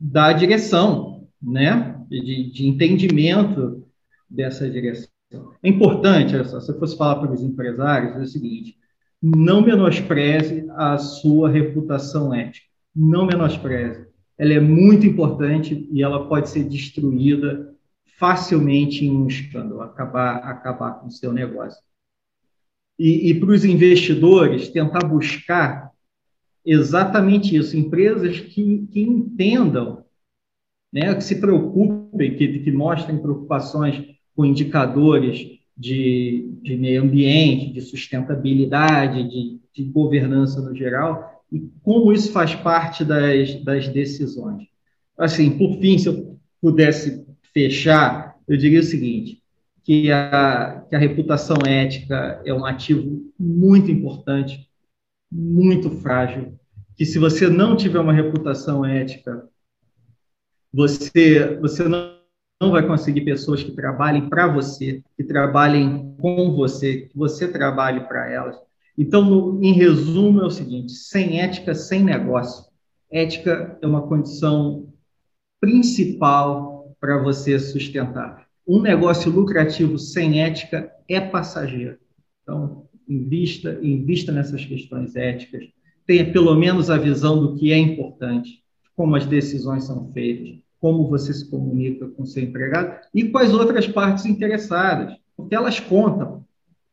da 0.00 0.32
direção, 0.32 1.28
né? 1.40 1.94
De, 2.08 2.50
de 2.50 2.66
entendimento 2.66 3.86
dessa 4.28 4.68
direção. 4.68 5.08
É 5.62 5.68
importante, 5.68 6.32
se 6.32 6.72
eu 6.72 6.78
fosse 6.78 6.96
falar 6.96 7.16
para 7.16 7.32
os 7.32 7.42
empresários, 7.42 8.16
é 8.16 8.20
o 8.20 8.26
seguinte: 8.26 8.78
não 9.22 9.60
menospreze 9.62 10.66
a 10.76 10.98
sua 10.98 11.50
reputação 11.50 12.32
ética. 12.32 12.66
Não 12.94 13.26
menospreze 13.26 14.08
ela 14.38 14.52
é 14.52 14.60
muito 14.60 15.04
importante 15.04 15.88
e 15.90 16.02
ela 16.02 16.28
pode 16.28 16.48
ser 16.48 16.62
destruída 16.64 17.74
facilmente 18.18 19.04
em 19.04 19.10
um 19.10 19.26
escândalo, 19.26 19.80
acabar, 19.80 20.36
acabar 20.36 20.92
com 20.92 21.08
o 21.08 21.10
seu 21.10 21.32
negócio. 21.32 21.82
E, 22.96 23.30
e 23.30 23.40
para 23.40 23.50
os 23.50 23.64
investidores, 23.64 24.68
tentar 24.68 25.04
buscar 25.04 25.90
exatamente 26.64 27.56
isso, 27.56 27.76
empresas 27.76 28.40
que, 28.40 28.86
que 28.92 29.00
entendam, 29.00 30.04
né, 30.92 31.14
que 31.14 31.22
se 31.22 31.40
preocupem, 31.40 32.36
que, 32.36 32.60
que 32.60 32.72
mostrem 32.72 33.18
preocupações 33.18 34.04
com 34.34 34.44
indicadores 34.44 35.57
de, 35.78 36.50
de 36.60 36.76
meio 36.76 37.02
ambiente, 37.02 37.72
de 37.72 37.80
sustentabilidade, 37.80 39.28
de, 39.28 39.60
de 39.72 39.84
governança 39.84 40.60
no 40.60 40.74
geral, 40.74 41.44
e 41.52 41.60
como 41.82 42.12
isso 42.12 42.32
faz 42.32 42.54
parte 42.54 43.04
das, 43.04 43.54
das 43.62 43.86
decisões. 43.88 44.66
Assim, 45.16 45.56
por 45.56 45.78
fim, 45.78 45.96
se 45.96 46.08
eu 46.08 46.36
pudesse 46.60 47.24
fechar, 47.54 48.36
eu 48.46 48.56
diria 48.56 48.80
o 48.80 48.84
seguinte, 48.84 49.40
que 49.84 50.10
a, 50.10 50.84
que 50.88 50.96
a 50.96 50.98
reputação 50.98 51.58
ética 51.64 52.42
é 52.44 52.52
um 52.52 52.66
ativo 52.66 53.32
muito 53.38 53.90
importante, 53.90 54.68
muito 55.30 55.90
frágil, 55.90 56.58
que 56.96 57.06
se 57.06 57.18
você 57.18 57.48
não 57.48 57.76
tiver 57.76 58.00
uma 58.00 58.12
reputação 58.12 58.84
ética, 58.84 59.48
você, 60.72 61.56
você 61.60 61.84
não, 61.88 62.17
não 62.60 62.72
vai 62.72 62.86
conseguir 62.86 63.20
pessoas 63.22 63.62
que 63.62 63.72
trabalhem 63.72 64.28
para 64.28 64.48
você, 64.48 65.02
que 65.16 65.24
trabalhem 65.24 66.14
com 66.20 66.52
você, 66.54 67.02
que 67.02 67.16
você 67.16 67.46
trabalhe 67.46 68.00
para 68.08 68.30
elas. 68.30 68.56
Então, 68.96 69.24
no, 69.24 69.62
em 69.62 69.72
resumo, 69.72 70.40
é 70.40 70.46
o 70.46 70.50
seguinte: 70.50 70.92
sem 70.92 71.40
ética, 71.40 71.74
sem 71.74 72.02
negócio. 72.02 72.64
Ética 73.10 73.78
é 73.80 73.86
uma 73.86 74.06
condição 74.06 74.92
principal 75.60 76.96
para 77.00 77.22
você 77.22 77.58
sustentar. 77.58 78.46
Um 78.66 78.82
negócio 78.82 79.30
lucrativo 79.30 79.98
sem 79.98 80.42
ética 80.42 80.92
é 81.08 81.20
passageiro. 81.20 81.98
Então, 82.42 82.86
invista, 83.08 83.78
invista 83.82 84.32
nessas 84.32 84.64
questões 84.64 85.16
éticas. 85.16 85.64
Tenha 86.06 86.30
pelo 86.30 86.54
menos 86.54 86.90
a 86.90 86.98
visão 86.98 87.40
do 87.40 87.54
que 87.54 87.72
é 87.72 87.78
importante, 87.78 88.62
como 88.96 89.14
as 89.14 89.24
decisões 89.24 89.84
são 89.84 90.12
feitas. 90.12 90.58
Como 90.80 91.08
você 91.08 91.32
se 91.32 91.48
comunica 91.50 92.08
com 92.08 92.24
seu 92.24 92.42
empregado 92.42 93.06
e 93.14 93.30
com 93.30 93.38
as 93.38 93.52
outras 93.52 93.86
partes 93.86 94.24
interessadas, 94.24 95.18
porque 95.36 95.54
elas 95.54 95.78
contam. 95.80 96.46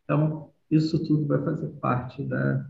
Então, 0.04 0.52
isso 0.70 1.04
tudo 1.06 1.28
vai 1.28 1.44
fazer 1.44 1.68
parte 1.80 2.24
da, 2.24 2.66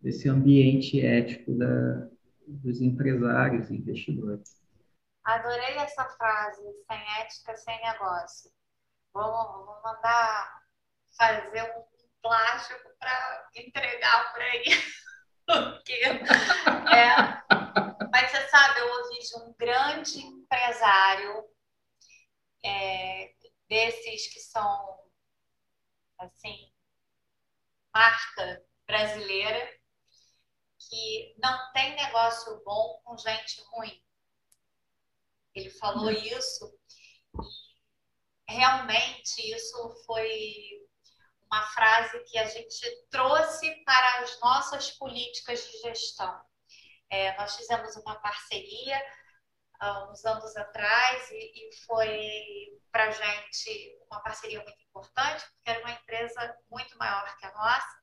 desse 0.00 0.28
ambiente 0.28 1.00
ético 1.00 1.52
da, 1.52 2.08
dos 2.46 2.80
empresários 2.80 3.70
e 3.70 3.76
investidores. 3.76 4.62
Adorei 5.24 5.76
essa 5.76 6.04
frase, 6.04 6.62
sem 6.62 7.22
ética, 7.22 7.56
sem 7.56 7.80
negócio. 7.82 8.50
Vou, 9.14 9.64
vou 9.64 9.80
mandar 9.82 10.62
fazer 11.16 11.62
um 11.62 11.82
plástico 12.22 12.90
para 12.98 13.48
entregar 13.56 14.32
por 14.32 14.42
aí. 14.42 14.64
Porque, 15.46 15.92
é, 15.92 17.34
mas 18.14 18.30
você 18.30 18.48
sabe, 18.48 18.78
eu 18.78 18.88
ouvi 18.92 19.18
de 19.18 19.36
um 19.38 19.52
grande 19.54 20.20
empresário 20.20 21.50
é, 22.64 23.34
desses 23.68 24.32
que 24.32 24.38
são 24.38 25.10
assim 26.20 26.72
marca 27.92 28.64
brasileira 28.86 29.68
que 30.78 31.34
não 31.42 31.72
tem 31.72 31.96
negócio 31.96 32.62
bom 32.64 33.00
com 33.02 33.18
gente 33.18 33.60
ruim. 33.72 34.00
Ele 35.52 35.70
falou 35.70 36.04
uhum. 36.04 36.12
isso 36.12 36.72
e 38.48 38.54
realmente 38.54 39.40
isso 39.40 40.04
foi 40.06 40.86
uma 41.46 41.66
frase 41.72 42.22
que 42.26 42.38
a 42.38 42.44
gente 42.44 43.06
trouxe 43.10 43.74
para 43.84 44.20
as 44.20 44.38
nossas 44.38 44.92
políticas 44.92 45.68
de 45.68 45.78
gestão. 45.78 46.53
É, 47.14 47.36
nós 47.36 47.54
fizemos 47.54 47.94
uma 47.94 48.16
parceria 48.16 49.00
há 49.78 50.10
uns 50.10 50.24
anos 50.24 50.56
atrás 50.56 51.30
e, 51.30 51.68
e 51.68 51.76
foi 51.86 52.80
para 52.90 53.04
a 53.04 53.10
gente 53.12 53.98
uma 54.10 54.20
parceria 54.20 54.60
muito 54.60 54.82
importante, 54.82 55.44
porque 55.44 55.70
era 55.70 55.80
uma 55.80 55.92
empresa 55.92 56.58
muito 56.68 56.98
maior 56.98 57.36
que 57.36 57.46
a 57.46 57.52
nossa. 57.52 58.02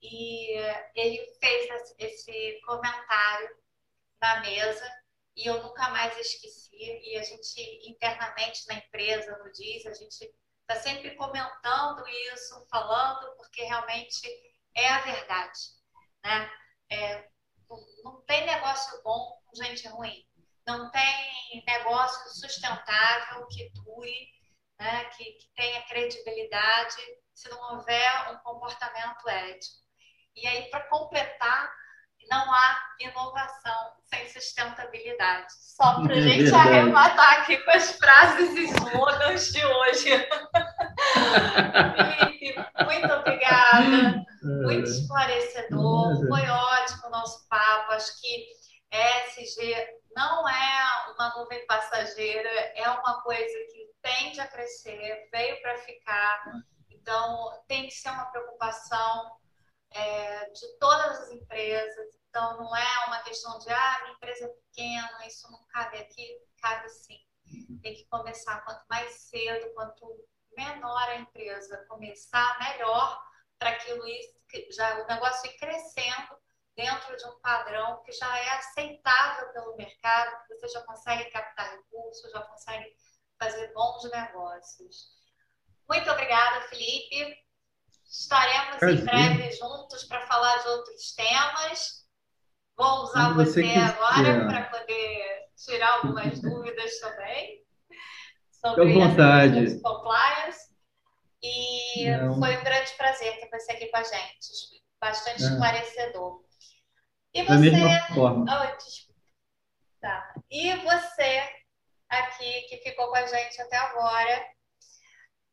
E 0.00 0.52
ele 0.94 1.26
fez 1.40 1.92
esse 1.98 2.60
comentário 2.64 3.56
na 4.22 4.40
mesa 4.42 5.02
e 5.34 5.46
eu 5.46 5.60
nunca 5.64 5.88
mais 5.88 6.16
esqueci. 6.16 6.70
E 6.76 7.16
a 7.18 7.24
gente 7.24 7.90
internamente 7.90 8.64
na 8.68 8.74
empresa, 8.74 9.38
no 9.38 9.50
DIS, 9.50 9.86
a 9.86 9.92
gente 9.92 10.32
está 10.60 10.80
sempre 10.80 11.16
comentando 11.16 12.06
isso, 12.32 12.64
falando, 12.70 13.34
porque 13.36 13.64
realmente 13.64 14.22
é 14.76 14.88
a 14.88 15.00
verdade. 15.00 15.60
Né? 16.24 16.50
É, 16.92 17.30
não 18.04 18.20
tem 18.22 18.46
negócio 18.46 19.00
bom 19.02 19.38
com 19.46 19.62
gente 19.62 19.86
ruim. 19.88 20.24
Não 20.66 20.90
tem 20.90 21.64
negócio 21.66 22.40
sustentável 22.40 23.46
que 23.48 23.70
dure, 23.70 24.28
né? 24.78 25.04
que, 25.16 25.24
que 25.24 25.48
tenha 25.54 25.82
credibilidade, 25.82 26.96
se 27.34 27.48
não 27.48 27.74
houver 27.74 28.30
um 28.32 28.38
comportamento 28.38 29.28
ético. 29.28 29.76
E 30.36 30.46
aí, 30.46 30.70
para 30.70 30.88
completar, 30.88 31.70
não 32.30 32.52
há 32.52 32.80
inovação 33.00 33.92
sem 34.04 34.28
sustentabilidade. 34.28 35.46
Só 35.50 36.02
para 36.02 36.14
a 36.14 36.18
é 36.18 36.22
gente 36.22 36.54
arrematar 36.54 37.40
aqui 37.40 37.58
com 37.58 37.70
as 37.70 37.96
frases 37.98 38.50
e 38.56 38.64
slogans 38.64 39.52
de 39.52 39.64
hoje. 39.64 40.10
Felipe, 42.26 42.56
muito 42.84 43.12
obrigada. 43.12 44.26
Muito 44.42 44.88
é. 44.88 44.92
esclarecedor. 44.92 46.26
Foi 46.28 46.48
ótimo 46.48 47.06
o 47.06 47.10
nosso 47.10 47.46
papo. 47.48 47.92
Acho 47.92 48.20
que 48.20 48.46
ESG 48.92 50.00
não 50.16 50.48
é 50.48 51.12
uma 51.14 51.36
nuvem 51.36 51.64
passageira, 51.66 52.48
é 52.74 52.88
uma 52.90 53.22
coisa 53.22 53.58
que 53.70 53.90
tende 54.02 54.40
a 54.40 54.48
crescer, 54.48 55.28
veio 55.32 55.60
para 55.62 55.78
ficar. 55.78 56.44
Então, 56.88 57.62
tem 57.68 57.86
que 57.86 57.94
ser 57.94 58.10
uma 58.10 58.26
preocupação 58.26 59.38
é, 59.92 60.50
de 60.50 60.78
todas 60.78 61.20
as 61.20 61.30
empresas. 61.30 62.20
Então, 62.28 62.58
não 62.58 62.76
é 62.76 63.06
uma 63.06 63.20
questão 63.22 63.58
de, 63.58 63.70
ah, 63.70 63.98
minha 64.02 64.14
empresa 64.14 64.44
é 64.44 64.48
pequena, 64.48 65.26
isso 65.26 65.50
não 65.50 65.64
cabe 65.68 65.98
aqui. 65.98 66.38
Cabe 66.60 66.88
sim. 66.88 67.18
Tem 67.82 67.94
que 67.94 68.06
começar 68.08 68.64
quanto 68.64 68.84
mais 68.88 69.12
cedo, 69.22 69.72
quanto 69.74 70.24
menor 70.56 71.08
a 71.08 71.16
empresa 71.16 71.84
começar, 71.88 72.58
melhor 72.58 73.22
para 73.58 73.70
aquilo 73.70 74.02
já 74.70 75.02
o 75.02 75.06
negócio 75.06 75.50
ir 75.50 75.56
crescendo 75.58 76.38
dentro 76.76 77.16
de 77.16 77.26
um 77.26 77.38
padrão 77.40 78.02
que 78.04 78.12
já 78.12 78.38
é 78.38 78.50
aceitável 78.50 79.52
pelo 79.52 79.76
mercado, 79.76 80.44
que 80.46 80.54
você 80.54 80.68
já 80.68 80.80
consegue 80.82 81.30
captar 81.30 81.70
recursos, 81.70 82.32
já 82.32 82.40
consegue 82.42 82.86
fazer 83.38 83.72
bons 83.72 84.10
negócios. 84.10 85.08
Muito 85.88 86.10
obrigada, 86.10 86.62
Felipe. 86.68 87.36
Estaremos 88.04 88.82
em 88.82 89.04
breve 89.04 89.52
juntos 89.52 90.04
para 90.04 90.26
falar 90.26 90.56
de 90.58 90.68
outros 90.68 91.12
temas. 91.12 92.08
Vou 92.76 93.02
usar 93.02 93.34
você, 93.34 93.62
você 93.62 93.78
agora 93.78 94.46
para 94.46 94.64
poder 94.70 95.50
tirar 95.56 95.94
algumas 95.94 96.40
dúvidas 96.40 96.98
também 96.98 97.64
sobre 98.60 98.92
vontade. 98.92 99.80
compliance. 99.80 100.70
E 101.42 102.10
Não. 102.10 102.38
foi 102.38 102.56
um 102.56 102.64
grande 102.64 102.92
prazer 102.98 103.40
ter 103.40 103.48
você 103.48 103.72
aqui 103.72 103.86
com 103.86 103.96
a 103.96 104.02
gente. 104.02 104.82
Bastante 105.00 105.42
é. 105.42 105.46
esclarecedor. 105.46 106.44
E 107.32 107.42
você. 107.42 107.48
Da 107.48 107.58
mesma 107.58 108.14
forma. 108.14 108.44
Oh, 108.44 110.00
tá. 110.00 110.34
E 110.50 110.76
você 110.76 111.48
aqui 112.10 112.62
que 112.62 112.76
ficou 112.78 113.08
com 113.08 113.16
a 113.16 113.26
gente 113.26 113.62
até 113.62 113.76
agora, 113.76 114.46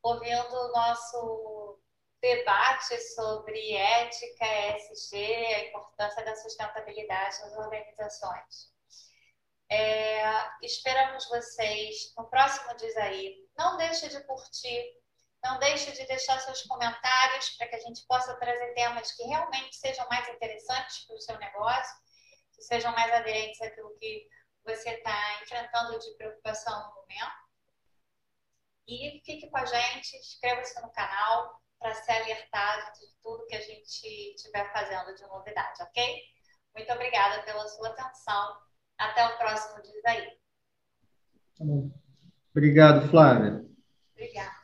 ouvindo 0.01 0.53
o 0.53 0.71
nosso 0.71 1.79
debate 2.21 2.99
sobre 3.13 3.73
ética, 3.73 4.45
ESG, 4.45 5.15
a 5.15 5.67
importância 5.67 6.25
da 6.25 6.35
sustentabilidade 6.35 7.39
nas 7.41 7.57
organizações. 7.57 8.76
É, 9.69 10.21
esperamos 10.61 11.27
vocês 11.27 12.13
no 12.17 12.29
próximo 12.29 12.75
Diz 12.77 12.95
Aí. 12.97 13.35
Não 13.57 13.77
deixe 13.77 14.07
de 14.07 14.23
curtir, 14.25 14.93
não 15.43 15.59
deixe 15.59 15.91
de 15.91 16.05
deixar 16.05 16.39
seus 16.39 16.61
comentários 16.63 17.49
para 17.51 17.67
que 17.67 17.75
a 17.75 17.79
gente 17.79 18.05
possa 18.07 18.35
trazer 18.35 18.73
temas 18.73 19.11
que 19.11 19.23
realmente 19.23 19.75
sejam 19.75 20.07
mais 20.09 20.27
interessantes 20.29 21.05
para 21.05 21.15
o 21.15 21.21
seu 21.21 21.37
negócio, 21.37 21.95
que 22.53 22.61
sejam 22.63 22.91
mais 22.93 23.11
aderentes 23.13 23.61
àquilo 23.61 23.97
que 23.99 24.27
você 24.63 24.89
está 24.91 25.41
enfrentando 25.41 25.99
de 25.99 26.11
preocupação 26.15 26.79
no 26.87 26.95
momento. 26.95 27.47
E 28.87 29.21
fique 29.25 29.49
com 29.49 29.57
a 29.57 29.65
gente, 29.65 30.17
inscreva-se 30.17 30.81
no 30.81 30.91
canal, 30.91 31.61
para 31.79 31.93
ser 31.93 32.11
alertado 32.13 32.99
de 32.99 33.07
tudo 33.21 33.45
que 33.47 33.55
a 33.55 33.61
gente 33.61 34.07
estiver 34.35 34.71
fazendo 34.73 35.13
de 35.13 35.23
novidade, 35.27 35.83
ok? 35.83 36.23
Muito 36.75 36.91
obrigada 36.91 37.43
pela 37.43 37.67
sua 37.67 37.89
atenção. 37.89 38.66
Até 38.97 39.25
o 39.25 39.37
próximo 39.37 39.81
dia. 39.83 40.01
aí. 40.05 40.37
Tá 41.57 41.65
bom. 41.65 41.91
Obrigado, 42.51 43.09
Flávia. 43.09 43.63
Obrigada. 44.13 44.56